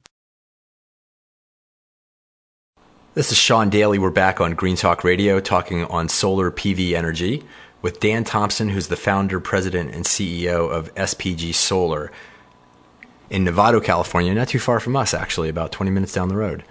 This 3.12 3.31
is 3.31 3.37
Sean 3.37 3.68
Daily. 3.68 3.98
We're 3.98 4.09
back 4.09 4.40
on 4.40 4.55
Green 4.55 4.76
Talk 4.76 5.05
Radio 5.05 5.38
talking 5.38 5.85
on 5.85 6.09
solar 6.09 6.50
PV 6.50 6.94
energy 6.94 7.42
with 7.83 8.00
Dan 8.00 8.24
Thompson, 8.24 8.70
who's 8.70 8.88
the 8.88 8.96
founder, 8.96 9.38
president, 9.38 9.94
and 9.94 10.07
CEO 10.07 10.70
of 10.70 10.94
SPG 10.94 11.55
Solar 11.55 12.11
in 13.28 13.44
Novato, 13.44 13.85
California, 13.85 14.33
not 14.35 14.48
too 14.48 14.59
far 14.59 14.81
from 14.81 14.96
us, 14.96 15.12
actually, 15.12 15.50
about 15.50 15.72
20 15.72 15.90
minutes 15.90 16.14
down 16.14 16.28
the 16.28 16.37
road. 16.37 16.64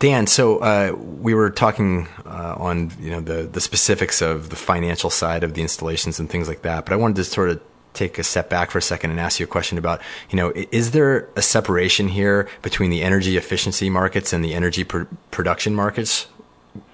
Dan, 0.00 0.26
so 0.26 0.58
uh, 0.60 0.96
we 0.96 1.34
were 1.34 1.50
talking 1.50 2.08
uh, 2.24 2.54
on 2.58 2.90
you 2.98 3.10
know 3.10 3.20
the 3.20 3.42
the 3.42 3.60
specifics 3.60 4.22
of 4.22 4.48
the 4.48 4.56
financial 4.56 5.10
side 5.10 5.44
of 5.44 5.52
the 5.52 5.60
installations 5.60 6.18
and 6.18 6.28
things 6.28 6.48
like 6.48 6.62
that, 6.62 6.86
but 6.86 6.94
I 6.94 6.96
wanted 6.96 7.16
to 7.16 7.24
sort 7.24 7.50
of 7.50 7.60
take 7.92 8.18
a 8.18 8.24
step 8.24 8.48
back 8.48 8.70
for 8.70 8.78
a 8.78 8.82
second 8.82 9.10
and 9.10 9.20
ask 9.20 9.38
you 9.38 9.44
a 9.44 9.48
question 9.48 9.76
about 9.76 10.00
you 10.30 10.36
know 10.36 10.52
is 10.72 10.92
there 10.92 11.28
a 11.36 11.42
separation 11.42 12.08
here 12.08 12.48
between 12.62 12.88
the 12.88 13.02
energy 13.02 13.36
efficiency 13.36 13.90
markets 13.90 14.32
and 14.32 14.42
the 14.42 14.54
energy 14.54 14.84
pr- 14.84 15.02
production 15.30 15.74
markets 15.74 16.28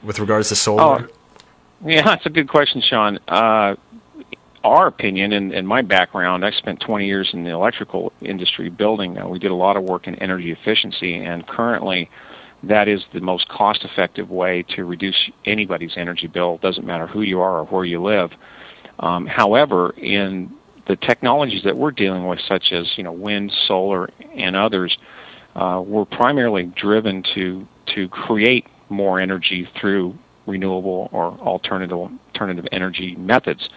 with 0.02 0.18
regards 0.18 0.48
to 0.48 0.56
solar? 0.56 0.82
Oh, 0.82 1.08
yeah, 1.84 2.02
that's 2.02 2.26
a 2.26 2.30
good 2.30 2.48
question, 2.48 2.82
Sean. 2.82 3.20
Uh, 3.28 3.76
our 4.64 4.88
opinion 4.88 5.32
and, 5.32 5.52
and, 5.52 5.68
my 5.68 5.82
background, 5.82 6.44
I 6.44 6.50
spent 6.50 6.80
20 6.80 7.06
years 7.06 7.30
in 7.32 7.44
the 7.44 7.50
electrical 7.50 8.12
industry 8.20 8.68
building. 8.68 9.16
Uh, 9.16 9.28
we 9.28 9.38
did 9.38 9.52
a 9.52 9.54
lot 9.54 9.76
of 9.76 9.84
work 9.84 10.08
in 10.08 10.16
energy 10.16 10.50
efficiency, 10.50 11.14
and 11.14 11.46
currently 11.46 12.10
that 12.68 12.88
is 12.88 13.04
the 13.12 13.20
most 13.20 13.48
cost 13.48 13.84
effective 13.84 14.30
way 14.30 14.64
to 14.74 14.84
reduce 14.84 15.30
anybody's 15.44 15.92
energy 15.96 16.26
bill. 16.26 16.56
It 16.56 16.60
doesn't 16.60 16.86
matter 16.86 17.06
who 17.06 17.22
you 17.22 17.40
are 17.40 17.58
or 17.58 17.64
where 17.64 17.84
you 17.84 18.02
live. 18.02 18.30
Um, 19.00 19.26
however, 19.26 19.90
in 19.90 20.54
the 20.86 20.96
technologies 20.96 21.62
that 21.64 21.76
we're 21.76 21.90
dealing 21.90 22.26
with, 22.26 22.38
such 22.46 22.72
as 22.72 22.86
you 22.96 23.02
know 23.02 23.12
wind, 23.12 23.52
solar, 23.66 24.10
and 24.34 24.56
others, 24.56 24.96
uh, 25.54 25.82
we're 25.84 26.04
primarily 26.04 26.64
driven 26.64 27.22
to 27.34 27.66
to 27.94 28.08
create 28.08 28.66
more 28.88 29.20
energy 29.20 29.68
through 29.80 30.16
renewable 30.46 31.08
or 31.12 31.32
alternative 31.40 31.98
alternative 31.98 32.66
energy 32.72 33.16
methods. 33.16 33.68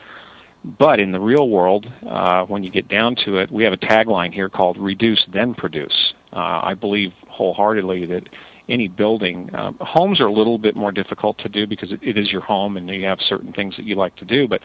But 0.64 1.00
in 1.00 1.14
the 1.14 1.22
real 1.22 1.50
world, 1.50 1.92
uh, 2.06 2.46
when 2.46 2.64
you 2.64 2.70
get 2.70 2.90
down 2.90 3.16
to 3.24 3.38
it, 3.38 3.50
we 3.50 3.64
have 3.64 3.72
a 3.74 3.78
tagline 3.78 4.34
here 4.34 4.50
called 4.50 4.78
"Reduce 4.78 5.26
then 5.32 5.54
Produce." 5.54 6.14
Uh, 6.32 6.62
I 6.64 6.74
believe 6.76 7.14
wholeheartedly 7.28 8.06
that 8.08 8.30
any 8.70 8.88
building. 8.88 9.54
Uh, 9.54 9.72
homes 9.82 10.22
are 10.22 10.28
a 10.28 10.32
little 10.32 10.58
bit 10.58 10.76
more 10.76 10.92
difficult 10.92 11.38
to 11.40 11.50
do 11.50 11.68
because 11.68 11.92
it, 11.92 12.00
it 12.02 12.18
is 12.18 12.32
your 12.32 12.42
home 12.42 12.78
and 12.78 12.90
you 12.90 13.06
have 13.06 13.20
certain 13.20 13.52
things 13.52 13.76
that 13.78 13.86
you 13.86 13.96
like 13.96 14.16
to 14.18 14.26
do. 14.26 14.48
But 14.48 14.62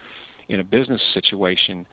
in 0.49 0.61
a 0.61 0.65
business 0.65 1.03
situation, 1.13 1.87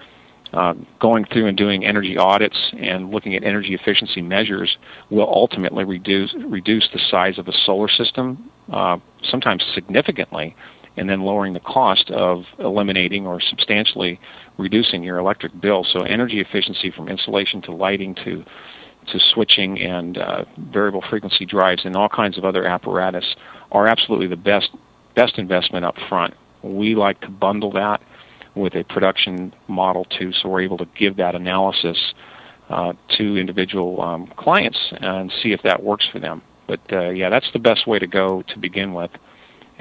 uh, 0.54 0.74
going 1.00 1.26
through 1.26 1.48
and 1.48 1.58
doing 1.58 1.86
energy 1.86 2.18
audits 2.18 2.58
and 2.78 3.10
looking 3.10 3.36
at 3.36 3.44
energy 3.44 3.74
efficiency 3.74 4.22
measures 4.22 4.78
will 5.10 5.28
ultimately 5.28 5.86
reduce 5.86 6.34
reduce 6.34 6.90
the 6.92 7.00
size 7.10 7.38
of 7.38 7.48
a 7.48 7.54
solar 7.66 7.88
system, 7.88 8.52
uh, 8.72 8.98
sometimes 9.24 9.64
significantly, 9.74 10.54
and 10.98 11.10
then 11.10 11.22
lowering 11.22 11.54
the 11.54 11.62
cost 11.62 12.12
of 12.12 12.44
eliminating 12.60 13.26
or 13.26 13.40
substantially 13.40 14.20
reducing 14.58 15.04
your 15.04 15.20
electric 15.20 15.60
bill. 15.62 15.86
So 15.90 16.02
energy 16.02 16.42
efficiency 16.42 16.92
from 16.92 17.08
insulation 17.08 17.62
to 17.64 17.72
lighting 17.72 18.16
to 18.26 18.44
to 19.08 19.20
switching 19.34 19.80
and 19.80 20.18
uh, 20.18 20.46
variable 20.58 21.04
frequency 21.10 21.46
drives 21.46 21.84
and 21.86 21.96
all 21.96 22.10
kinds 22.10 22.38
of 22.38 22.46
other 22.46 22.66
apparatus 22.66 23.36
are 23.72 23.88
absolutely 23.88 24.28
the 24.28 24.36
best 24.36 24.70
best 25.16 25.38
investment 25.38 25.84
up 25.86 25.96
front. 26.08 26.34
We 26.64 26.96
like 26.96 27.20
to 27.22 27.30
bundle 27.30 27.72
that 27.74 28.02
with 28.56 28.76
a 28.76 28.84
production 28.84 29.54
model 29.68 30.06
too, 30.06 30.32
so 30.34 30.50
we're 30.50 30.62
able 30.62 30.78
to 30.78 30.88
give 30.98 31.18
that 31.18 31.36
analysis 31.36 31.98
uh, 32.70 32.94
to 33.18 33.38
individual 33.38 34.02
um, 34.02 34.32
clients 34.38 34.78
and 34.92 35.32
see 35.42 35.52
if 35.52 35.62
that 35.64 35.84
works 35.84 36.08
for 36.12 36.20
them. 36.20 36.42
But 36.68 36.80
uh, 36.92 37.10
yeah, 37.10 37.30
that's 37.30 37.50
the 37.52 37.60
best 37.60 37.88
way 37.88 38.00
to 38.00 38.08
go 38.08 38.44
to 38.44 38.60
begin 38.60 38.94
with 38.94 39.12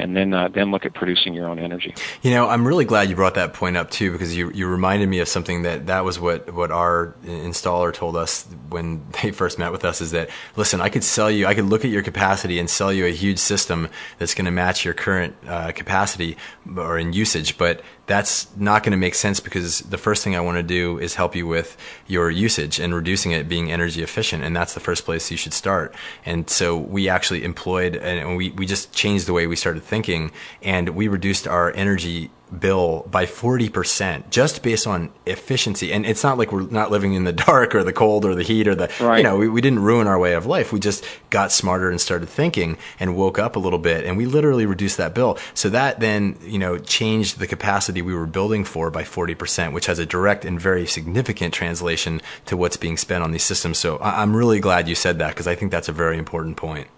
and 0.00 0.16
then 0.16 0.34
uh, 0.34 0.48
then 0.48 0.70
look 0.70 0.84
at 0.84 0.94
producing 0.94 1.34
your 1.34 1.48
own 1.48 1.58
energy. 1.58 1.94
You 2.22 2.32
know, 2.32 2.48
I'm 2.48 2.66
really 2.66 2.84
glad 2.84 3.08
you 3.08 3.16
brought 3.16 3.34
that 3.34 3.54
point 3.54 3.76
up 3.76 3.90
too, 3.90 4.12
because 4.12 4.36
you 4.36 4.50
you 4.52 4.66
reminded 4.66 5.08
me 5.08 5.20
of 5.20 5.28
something 5.28 5.62
that 5.62 5.86
that 5.86 6.04
was 6.04 6.18
what 6.18 6.52
what 6.52 6.70
our 6.70 7.14
installer 7.24 7.92
told 7.92 8.16
us 8.16 8.46
when 8.68 9.04
they 9.22 9.30
first 9.30 9.58
met 9.58 9.72
with 9.72 9.84
us 9.84 10.00
is 10.00 10.10
that 10.12 10.30
listen, 10.56 10.80
I 10.80 10.88
could 10.88 11.04
sell 11.04 11.30
you, 11.30 11.46
I 11.46 11.54
could 11.54 11.66
look 11.66 11.84
at 11.84 11.90
your 11.90 12.02
capacity 12.02 12.58
and 12.58 12.68
sell 12.68 12.92
you 12.92 13.06
a 13.06 13.12
huge 13.12 13.38
system 13.38 13.88
that's 14.18 14.34
going 14.34 14.46
to 14.46 14.50
match 14.50 14.84
your 14.84 14.94
current 14.94 15.36
uh, 15.46 15.72
capacity 15.72 16.36
or 16.76 16.98
in 16.98 17.12
usage, 17.12 17.58
but 17.58 17.82
that's 18.10 18.48
not 18.56 18.82
going 18.82 18.90
to 18.90 18.96
make 18.96 19.14
sense 19.14 19.38
because 19.38 19.82
the 19.82 19.96
first 19.96 20.24
thing 20.24 20.34
I 20.34 20.40
want 20.40 20.56
to 20.56 20.64
do 20.64 20.98
is 20.98 21.14
help 21.14 21.36
you 21.36 21.46
with 21.46 21.76
your 22.08 22.28
usage 22.28 22.80
and 22.80 22.92
reducing 22.92 23.30
it 23.30 23.48
being 23.48 23.70
energy 23.70 24.02
efficient. 24.02 24.42
And 24.42 24.54
that's 24.56 24.74
the 24.74 24.80
first 24.80 25.04
place 25.04 25.30
you 25.30 25.36
should 25.36 25.52
start. 25.52 25.94
And 26.26 26.50
so 26.50 26.76
we 26.76 27.08
actually 27.08 27.44
employed 27.44 27.94
and 27.94 28.36
we, 28.36 28.50
we 28.50 28.66
just 28.66 28.92
changed 28.92 29.26
the 29.26 29.32
way 29.32 29.46
we 29.46 29.54
started 29.54 29.84
thinking 29.84 30.32
and 30.60 30.88
we 30.88 31.06
reduced 31.06 31.46
our 31.46 31.72
energy 31.76 32.32
bill 32.58 33.06
by 33.10 33.26
40% 33.26 34.30
just 34.30 34.62
based 34.62 34.86
on 34.86 35.12
efficiency. 35.26 35.92
And 35.92 36.04
it's 36.04 36.22
not 36.22 36.38
like 36.38 36.52
we're 36.52 36.62
not 36.62 36.90
living 36.90 37.14
in 37.14 37.24
the 37.24 37.32
dark 37.50 37.74
or 37.74 37.84
the 37.84 37.92
cold 37.92 38.24
or 38.24 38.34
the 38.34 38.42
heat 38.42 38.66
or 38.66 38.74
the, 38.74 38.90
right. 39.00 39.18
you 39.18 39.22
know, 39.22 39.36
we, 39.36 39.48
we 39.48 39.60
didn't 39.60 39.80
ruin 39.80 40.06
our 40.06 40.18
way 40.18 40.34
of 40.34 40.46
life. 40.46 40.72
We 40.72 40.80
just 40.80 41.04
got 41.30 41.52
smarter 41.52 41.90
and 41.90 42.00
started 42.00 42.28
thinking 42.28 42.76
and 42.98 43.16
woke 43.16 43.38
up 43.38 43.56
a 43.56 43.58
little 43.58 43.78
bit 43.78 44.04
and 44.04 44.16
we 44.16 44.26
literally 44.26 44.66
reduced 44.66 44.96
that 44.96 45.14
bill. 45.14 45.38
So 45.54 45.70
that 45.70 46.00
then, 46.00 46.36
you 46.42 46.58
know, 46.58 46.78
changed 46.78 47.38
the 47.38 47.46
capacity 47.46 48.02
we 48.02 48.14
were 48.14 48.26
building 48.26 48.64
for 48.64 48.90
by 48.90 49.02
40%, 49.02 49.72
which 49.72 49.86
has 49.86 49.98
a 49.98 50.06
direct 50.06 50.44
and 50.44 50.60
very 50.60 50.86
significant 50.86 51.54
translation 51.54 52.20
to 52.46 52.56
what's 52.56 52.76
being 52.76 52.96
spent 52.96 53.22
on 53.22 53.32
these 53.32 53.44
systems. 53.44 53.78
So 53.78 53.98
I'm 54.00 54.34
really 54.34 54.60
glad 54.60 54.88
you 54.88 54.94
said 54.94 55.18
that 55.18 55.28
because 55.30 55.46
I 55.46 55.54
think 55.54 55.70
that's 55.70 55.88
a 55.88 55.92
very 55.92 56.18
important 56.18 56.56
point. 56.56 56.88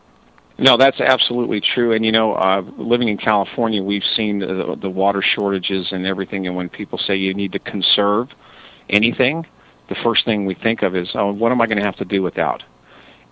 No, 0.62 0.76
that's 0.76 1.00
absolutely 1.00 1.60
true. 1.60 1.92
And 1.92 2.04
you 2.04 2.12
know, 2.12 2.34
uh, 2.34 2.62
living 2.78 3.08
in 3.08 3.16
California, 3.18 3.82
we've 3.82 4.04
seen 4.16 4.38
the, 4.38 4.76
the 4.80 4.88
water 4.88 5.20
shortages 5.20 5.88
and 5.90 6.06
everything. 6.06 6.46
And 6.46 6.54
when 6.54 6.68
people 6.68 6.98
say 6.98 7.16
you 7.16 7.34
need 7.34 7.50
to 7.52 7.58
conserve 7.58 8.28
anything, 8.88 9.44
the 9.88 9.96
first 10.04 10.24
thing 10.24 10.46
we 10.46 10.54
think 10.54 10.82
of 10.82 10.94
is, 10.94 11.08
oh, 11.14 11.32
what 11.32 11.50
am 11.50 11.60
I 11.60 11.66
going 11.66 11.78
to 11.78 11.84
have 11.84 11.96
to 11.96 12.04
do 12.04 12.22
without? 12.22 12.62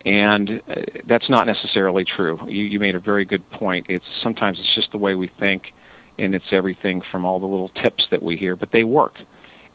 And 0.04 0.60
uh, 0.68 0.74
that's 1.06 1.30
not 1.30 1.46
necessarily 1.46 2.04
true. 2.04 2.36
You, 2.48 2.64
you 2.64 2.80
made 2.80 2.96
a 2.96 3.00
very 3.00 3.24
good 3.24 3.48
point. 3.50 3.86
It's 3.88 4.04
sometimes 4.24 4.58
it's 4.58 4.74
just 4.74 4.90
the 4.90 4.98
way 4.98 5.14
we 5.14 5.30
think, 5.38 5.72
and 6.18 6.34
it's 6.34 6.46
everything 6.50 7.00
from 7.12 7.24
all 7.24 7.38
the 7.38 7.46
little 7.46 7.68
tips 7.68 8.08
that 8.10 8.20
we 8.20 8.36
hear, 8.38 8.56
but 8.56 8.72
they 8.72 8.82
work, 8.82 9.18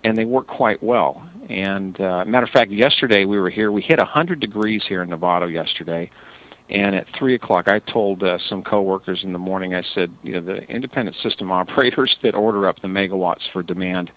and 0.04 0.18
they 0.18 0.26
work 0.26 0.48
quite 0.48 0.84
well. 0.84 1.26
And 1.50 2.00
uh, 2.02 2.26
matter 2.26 2.46
of 2.46 2.52
fact, 2.52 2.72
yesterday 2.72 3.24
we 3.24 3.40
were 3.40 3.50
here. 3.50 3.72
We 3.72 3.82
hit 3.82 4.00
100 4.00 4.42
degrees 4.42 4.84
here 4.90 5.04
in 5.04 5.10
Novato 5.10 5.50
yesterday, 5.50 6.12
and 6.70 6.96
at 6.96 7.08
three 7.18 7.36
o'clock, 7.36 7.68
I 7.68 7.80
told 7.80 8.24
uh, 8.24 8.40
some 8.50 8.64
coworkers 8.64 9.24
in 9.24 9.34
the 9.34 9.40
morning. 9.40 9.76
I 9.76 9.84
said, 9.94 10.16
you 10.24 10.34
know, 10.34 10.42
the 10.42 10.64
independent 10.64 11.18
system 11.18 11.52
operators 11.52 12.16
that 12.24 12.36
order 12.36 12.68
up 12.68 12.82
the 12.82 12.88
megawatts 12.88 13.52
for 13.54 13.64
demand 13.64 14.12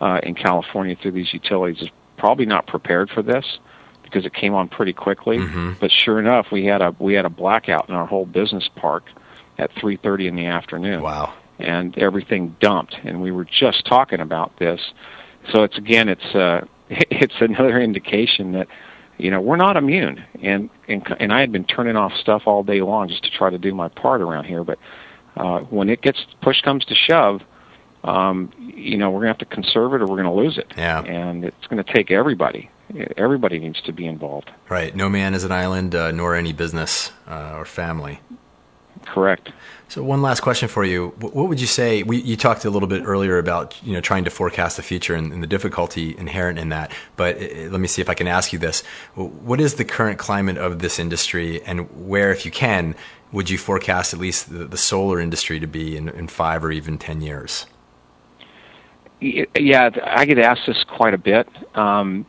uh, 0.00 0.20
in 0.22 0.34
California 0.34 0.96
through 1.00 1.12
these 1.12 1.32
utilities 1.32 1.82
is 1.82 1.88
probably 2.16 2.46
not 2.46 2.66
prepared 2.66 3.10
for 3.10 3.22
this 3.22 3.58
because 4.02 4.24
it 4.24 4.32
came 4.32 4.54
on 4.54 4.68
pretty 4.68 4.92
quickly. 4.92 5.38
Mm-hmm. 5.38 5.72
But 5.80 5.90
sure 5.90 6.18
enough, 6.18 6.46
we 6.52 6.64
had 6.64 6.82
a 6.82 6.94
we 6.98 7.14
had 7.14 7.24
a 7.24 7.30
blackout 7.30 7.88
in 7.88 7.94
our 7.94 8.06
whole 8.06 8.26
business 8.26 8.68
park 8.76 9.04
at 9.58 9.74
3:30 9.74 10.28
in 10.28 10.36
the 10.36 10.46
afternoon. 10.46 11.02
Wow. 11.02 11.34
And 11.58 11.98
everything 11.98 12.54
dumped, 12.60 12.96
and 13.02 13.20
we 13.20 13.32
were 13.32 13.44
just 13.44 13.84
talking 13.84 14.20
about 14.20 14.56
this. 14.58 14.80
So 15.52 15.64
it's 15.64 15.76
again, 15.76 16.08
it's 16.08 16.34
uh, 16.34 16.64
it's 16.88 17.34
another 17.40 17.80
indication 17.80 18.52
that 18.52 18.68
you 19.18 19.30
know 19.30 19.40
we're 19.40 19.56
not 19.56 19.76
immune. 19.76 20.24
And 20.42 20.70
and 20.88 21.02
and 21.20 21.32
I 21.32 21.40
had 21.40 21.52
been 21.52 21.64
turning 21.64 21.96
off 21.96 22.12
stuff 22.20 22.42
all 22.46 22.62
day 22.62 22.80
long 22.80 23.08
just 23.08 23.24
to 23.24 23.30
try 23.30 23.50
to 23.50 23.58
do 23.58 23.74
my 23.74 23.88
part 23.88 24.20
around 24.20 24.44
here, 24.44 24.64
but 24.64 24.78
uh, 25.36 25.60
when 25.60 25.88
it 25.88 26.00
gets 26.02 26.18
push 26.42 26.60
comes 26.62 26.84
to 26.86 26.94
shove, 26.94 27.42
um, 28.04 28.52
you 28.58 28.96
know 28.96 29.10
we're 29.10 29.20
gonna 29.20 29.28
have 29.28 29.38
to 29.38 29.44
conserve 29.44 29.94
it 29.94 30.02
or 30.02 30.06
we're 30.06 30.16
gonna 30.16 30.34
lose 30.34 30.58
it. 30.58 30.72
Yeah. 30.76 31.02
And 31.02 31.44
it's 31.44 31.66
gonna 31.68 31.84
take 31.84 32.10
everybody 32.10 32.70
everybody 33.16 33.58
needs 33.58 33.80
to 33.82 33.92
be 33.92 34.06
involved. 34.06 34.50
Right. 34.68 34.94
No 34.94 35.08
man 35.08 35.34
is 35.34 35.44
an 35.44 35.52
island, 35.52 35.94
uh, 35.94 36.10
nor 36.12 36.34
any 36.34 36.52
business 36.52 37.12
uh, 37.26 37.54
or 37.54 37.64
family. 37.64 38.20
Correct. 39.12 39.50
So 39.88 40.02
one 40.02 40.20
last 40.20 40.40
question 40.40 40.68
for 40.68 40.84
you: 40.84 41.08
What 41.18 41.48
would 41.48 41.60
you 41.60 41.66
say? 41.66 42.02
We, 42.02 42.18
you 42.18 42.36
talked 42.36 42.64
a 42.64 42.70
little 42.70 42.88
bit 42.88 43.04
earlier 43.04 43.38
about 43.38 43.82
you 43.82 43.94
know 43.94 44.00
trying 44.00 44.24
to 44.24 44.30
forecast 44.30 44.76
the 44.76 44.82
future 44.82 45.14
and, 45.14 45.32
and 45.32 45.42
the 45.42 45.46
difficulty 45.46 46.16
inherent 46.16 46.58
in 46.58 46.68
that. 46.68 46.92
But 47.16 47.36
uh, 47.36 47.70
let 47.70 47.80
me 47.80 47.88
see 47.88 48.02
if 48.02 48.10
I 48.10 48.14
can 48.14 48.26
ask 48.26 48.52
you 48.52 48.58
this: 48.58 48.82
What 49.14 49.60
is 49.60 49.74
the 49.74 49.84
current 49.84 50.18
climate 50.18 50.58
of 50.58 50.80
this 50.80 50.98
industry, 50.98 51.62
and 51.62 52.06
where, 52.06 52.30
if 52.30 52.44
you 52.44 52.50
can, 52.50 52.94
would 53.32 53.48
you 53.48 53.56
forecast 53.56 54.12
at 54.12 54.20
least 54.20 54.50
the, 54.50 54.66
the 54.66 54.76
solar 54.76 55.20
industry 55.20 55.58
to 55.58 55.66
be 55.66 55.96
in, 55.96 56.10
in 56.10 56.28
five 56.28 56.62
or 56.64 56.70
even 56.70 56.98
ten 56.98 57.22
years? 57.22 57.66
Yeah, 59.20 59.90
I 60.04 60.26
get 60.26 60.38
asked 60.38 60.66
this 60.66 60.84
quite 60.84 61.14
a 61.14 61.18
bit. 61.18 61.48
Um, 61.74 62.26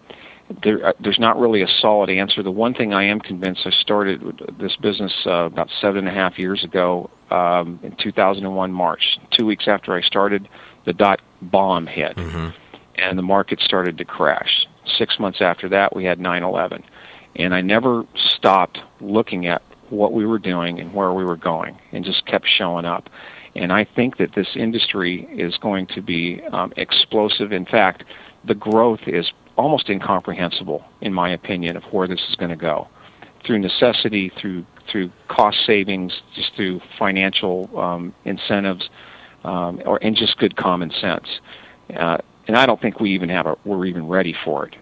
there, 0.63 0.87
uh, 0.87 0.93
there's 0.99 1.19
not 1.19 1.39
really 1.39 1.61
a 1.61 1.67
solid 1.79 2.09
answer. 2.09 2.41
The 2.41 2.51
one 2.51 2.73
thing 2.73 2.93
I 2.93 3.03
am 3.05 3.19
convinced, 3.19 3.61
I 3.65 3.71
started 3.81 4.21
this 4.59 4.75
business 4.77 5.13
uh, 5.25 5.45
about 5.45 5.69
seven 5.79 5.99
and 5.99 6.07
a 6.07 6.11
half 6.11 6.39
years 6.39 6.63
ago 6.63 7.09
um, 7.29 7.79
in 7.83 7.95
2001 8.01 8.71
March. 8.71 9.19
Two 9.31 9.45
weeks 9.45 9.67
after 9.67 9.93
I 9.93 10.01
started, 10.01 10.49
the 10.85 10.93
dot 10.93 11.21
bomb 11.41 11.85
hit, 11.87 12.15
mm-hmm. 12.15 12.49
and 12.95 13.17
the 13.17 13.23
market 13.23 13.59
started 13.59 13.97
to 13.99 14.05
crash. 14.05 14.67
Six 14.97 15.19
months 15.19 15.39
after 15.41 15.69
that, 15.69 15.95
we 15.95 16.03
had 16.03 16.19
9/11, 16.19 16.83
and 17.35 17.53
I 17.53 17.61
never 17.61 18.05
stopped 18.15 18.79
looking 18.99 19.45
at 19.45 19.61
what 19.89 20.13
we 20.13 20.25
were 20.25 20.39
doing 20.39 20.79
and 20.79 20.93
where 20.93 21.13
we 21.13 21.23
were 21.23 21.37
going, 21.37 21.77
and 21.91 22.03
just 22.03 22.25
kept 22.25 22.47
showing 22.47 22.85
up. 22.85 23.09
And 23.55 23.71
I 23.71 23.85
think 23.85 24.17
that 24.17 24.35
this 24.35 24.47
industry 24.55 25.27
is 25.31 25.57
going 25.57 25.87
to 25.87 26.01
be 26.01 26.41
um, 26.51 26.71
explosive. 26.77 27.51
In 27.51 27.65
fact, 27.65 28.03
the 28.45 28.55
growth 28.55 29.01
is 29.07 29.31
almost 29.59 29.89
incomprehensible, 29.89 30.85
in 31.01 31.13
my 31.13 31.29
opinion, 31.29 31.75
of 31.75 31.83
where 31.91 32.07
this 32.07 32.21
is 32.29 32.35
going 32.37 32.49
to 32.49 32.55
go. 32.55 32.87
Through 33.45 33.59
necessity, 33.59 34.31
through 34.39 34.65
through 34.89 35.11
cost 35.27 35.57
savings, 35.67 36.13
just 36.35 36.55
through 36.55 36.81
financial 36.97 37.69
um, 37.77 38.13
incentives, 38.25 38.89
um, 39.43 39.81
or 39.85 39.99
and 40.01 40.15
just 40.15 40.37
good 40.37 40.55
common 40.55 40.91
sense. 40.91 41.27
Uh, 41.95 42.17
and 42.47 42.57
I 42.57 42.65
don't 42.65 42.81
think 42.81 42.99
we 42.99 43.11
even 43.11 43.29
have 43.29 43.45
a, 43.45 43.55
we're 43.65 43.85
even 43.85 44.07
ready 44.07 44.35
for 44.43 44.65
it. 44.65 44.75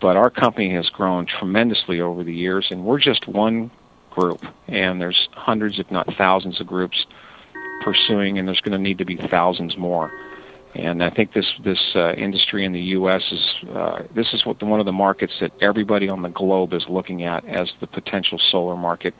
But 0.00 0.16
our 0.16 0.30
company 0.30 0.72
has 0.74 0.88
grown 0.90 1.26
tremendously 1.26 2.00
over 2.00 2.22
the 2.22 2.34
years, 2.34 2.66
and 2.70 2.84
we're 2.84 3.00
just 3.00 3.26
one 3.26 3.70
group, 4.10 4.44
and 4.68 5.00
there's 5.00 5.28
hundreds, 5.32 5.78
if 5.80 5.90
not 5.90 6.06
thousands, 6.16 6.60
of 6.60 6.66
groups 6.66 7.06
pursuing, 7.82 8.38
and 8.38 8.46
there's 8.46 8.60
going 8.60 8.72
to 8.72 8.78
need 8.78 8.98
to 8.98 9.04
be 9.04 9.16
thousands 9.30 9.76
more. 9.76 10.12
And 10.74 11.02
I 11.02 11.10
think 11.10 11.32
this 11.32 11.46
this 11.64 11.80
uh, 11.94 12.12
industry 12.12 12.64
in 12.64 12.72
the 12.72 12.80
U.S. 12.80 13.22
is 13.32 13.68
uh, 13.70 14.02
this 14.14 14.32
is 14.32 14.44
what 14.44 14.58
the, 14.58 14.66
one 14.66 14.80
of 14.80 14.86
the 14.86 14.92
markets 14.92 15.32
that 15.40 15.52
everybody 15.60 16.08
on 16.08 16.22
the 16.22 16.28
globe 16.28 16.72
is 16.72 16.84
looking 16.88 17.24
at 17.24 17.44
as 17.46 17.72
the 17.80 17.86
potential 17.86 18.38
solar 18.50 18.76
market 18.76 19.14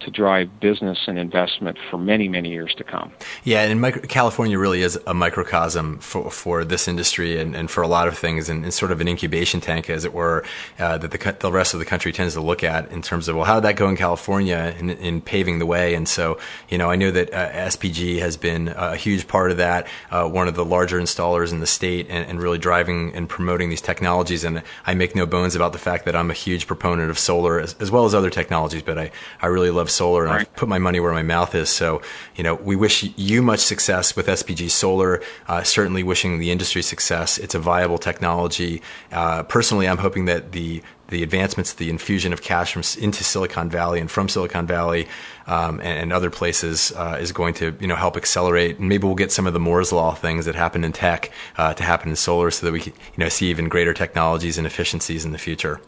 to 0.00 0.10
drive 0.10 0.60
business 0.60 0.98
and 1.06 1.18
investment 1.18 1.76
for 1.90 1.98
many, 1.98 2.28
many 2.28 2.50
years 2.50 2.74
to 2.76 2.84
come. 2.84 3.12
Yeah, 3.44 3.62
and 3.62 3.80
micro- 3.80 4.02
California 4.02 4.58
really 4.58 4.82
is 4.82 4.98
a 5.06 5.14
microcosm 5.14 5.98
for, 5.98 6.30
for 6.30 6.64
this 6.64 6.88
industry 6.88 7.38
and, 7.40 7.54
and 7.54 7.70
for 7.70 7.82
a 7.82 7.88
lot 7.88 8.08
of 8.08 8.16
things, 8.16 8.48
and, 8.48 8.64
and 8.64 8.72
sort 8.72 8.92
of 8.92 9.00
an 9.00 9.08
incubation 9.08 9.60
tank, 9.60 9.90
as 9.90 10.04
it 10.04 10.12
were, 10.12 10.44
uh, 10.78 10.98
that 10.98 11.10
the, 11.10 11.36
the 11.40 11.52
rest 11.52 11.74
of 11.74 11.80
the 11.80 11.86
country 11.86 12.12
tends 12.12 12.34
to 12.34 12.40
look 12.40 12.62
at 12.64 12.90
in 12.90 13.02
terms 13.02 13.28
of, 13.28 13.36
well, 13.36 13.44
how 13.44 13.56
did 13.56 13.64
that 13.64 13.76
go 13.76 13.88
in 13.88 13.96
California 13.96 14.74
in, 14.78 14.90
in 14.90 15.20
paving 15.20 15.58
the 15.58 15.66
way? 15.66 15.94
And 15.94 16.08
so, 16.08 16.38
you 16.68 16.78
know, 16.78 16.90
I 16.90 16.96
know 16.96 17.10
that 17.10 17.32
uh, 17.32 17.50
SPG 17.52 18.18
has 18.20 18.36
been 18.36 18.68
a 18.68 18.96
huge 18.96 19.28
part 19.28 19.50
of 19.50 19.56
that, 19.58 19.86
uh, 20.10 20.28
one 20.28 20.48
of 20.48 20.54
the 20.54 20.64
larger 20.64 21.00
installers 21.00 21.52
in 21.52 21.60
the 21.60 21.66
state, 21.66 22.06
and, 22.08 22.28
and 22.28 22.40
really 22.40 22.58
driving 22.58 23.14
and 23.14 23.28
promoting 23.28 23.70
these 23.70 23.80
technologies. 23.80 24.44
And 24.44 24.62
I 24.86 24.94
make 24.94 25.14
no 25.14 25.26
bones 25.26 25.54
about 25.54 25.72
the 25.72 25.78
fact 25.78 26.04
that 26.04 26.16
I'm 26.16 26.30
a 26.30 26.34
huge 26.34 26.66
proponent 26.66 27.10
of 27.10 27.18
solar 27.18 27.60
as, 27.60 27.74
as 27.80 27.90
well 27.90 28.04
as 28.04 28.14
other 28.14 28.30
technologies, 28.30 28.82
but 28.82 28.98
I, 28.98 29.10
I 29.40 29.46
really 29.46 29.70
love 29.70 29.87
solar, 29.88 30.24
and 30.24 30.32
right. 30.32 30.40
I've 30.42 30.56
put 30.56 30.68
my 30.68 30.78
money 30.78 31.00
where 31.00 31.12
my 31.12 31.22
mouth 31.22 31.54
is. 31.54 31.68
So, 31.68 32.02
you 32.36 32.44
know, 32.44 32.54
we 32.54 32.76
wish 32.76 33.02
you 33.16 33.42
much 33.42 33.60
success 33.60 34.14
with 34.14 34.26
SPG 34.26 34.70
Solar. 34.70 35.22
Uh, 35.46 35.62
certainly, 35.62 36.02
wishing 36.02 36.38
the 36.38 36.50
industry 36.50 36.82
success. 36.82 37.38
It's 37.38 37.54
a 37.54 37.58
viable 37.58 37.98
technology. 37.98 38.82
Uh, 39.12 39.42
personally, 39.42 39.88
I'm 39.88 39.98
hoping 39.98 40.26
that 40.26 40.52
the 40.52 40.82
the 41.08 41.22
advancements, 41.22 41.72
the 41.72 41.88
infusion 41.88 42.32
of 42.32 42.42
cash 42.42 42.72
from 42.72 42.82
into 43.02 43.24
Silicon 43.24 43.70
Valley 43.70 43.98
and 44.00 44.10
from 44.10 44.28
Silicon 44.28 44.66
Valley 44.66 45.08
um, 45.46 45.80
and, 45.80 45.98
and, 45.98 46.12
other 46.12 46.28
places 46.28 46.92
uh, 46.92 47.16
is 47.18 47.32
going 47.32 47.54
to 47.54 47.74
you 47.80 47.86
know 47.86 47.96
help 47.96 48.16
accelerate. 48.16 48.78
And 48.78 48.88
maybe 48.88 49.06
we'll 49.06 49.14
get 49.14 49.32
some 49.32 49.46
of 49.46 49.54
the 49.54 49.60
Moore's 49.60 49.92
law 49.92 50.14
things 50.14 50.44
that 50.44 50.54
happen 50.54 50.84
in 50.84 50.92
tech 50.92 51.32
uh, 51.56 51.74
to 51.74 51.82
happen 51.82 52.10
in 52.10 52.16
solar, 52.16 52.50
so 52.50 52.66
that 52.66 52.72
we 52.72 52.80
can 52.80 52.92
you 52.92 53.18
know 53.18 53.28
see 53.28 53.48
even 53.48 53.68
greater 53.68 53.94
technologies 53.94 54.58
and 54.58 54.66
efficiencies 54.66 55.24
in 55.24 55.32
the 55.32 55.38
future. 55.38 55.80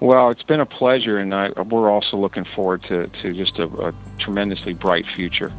Well, 0.00 0.30
it's 0.30 0.44
been 0.44 0.60
a 0.60 0.66
pleasure, 0.66 1.18
and 1.18 1.34
I, 1.34 1.50
we're 1.62 1.90
also 1.90 2.16
looking 2.16 2.44
forward 2.54 2.84
to, 2.84 3.08
to 3.22 3.32
just 3.32 3.58
a, 3.58 3.64
a 3.64 3.94
tremendously 4.20 4.72
bright 4.72 5.04
future 5.16 5.52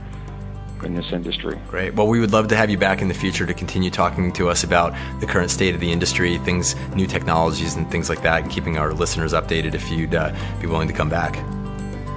in 0.83 0.95
this 0.95 1.11
industry. 1.11 1.59
Great. 1.67 1.93
Well, 1.93 2.07
we 2.07 2.21
would 2.21 2.31
love 2.31 2.47
to 2.49 2.55
have 2.55 2.69
you 2.69 2.77
back 2.77 3.01
in 3.01 3.09
the 3.09 3.13
future 3.13 3.45
to 3.45 3.53
continue 3.53 3.89
talking 3.89 4.31
to 4.33 4.49
us 4.49 4.63
about 4.63 4.93
the 5.19 5.25
current 5.25 5.51
state 5.51 5.75
of 5.75 5.81
the 5.81 5.91
industry, 5.91 6.37
things, 6.39 6.75
new 6.95 7.05
technologies, 7.05 7.75
and 7.75 7.89
things 7.91 8.09
like 8.09 8.21
that, 8.21 8.43
and 8.43 8.51
keeping 8.51 8.77
our 8.77 8.93
listeners 8.93 9.33
updated 9.33 9.73
if 9.73 9.91
you'd 9.91 10.15
uh, 10.15 10.33
be 10.61 10.67
willing 10.67 10.87
to 10.87 10.93
come 10.93 11.09
back. 11.09 11.37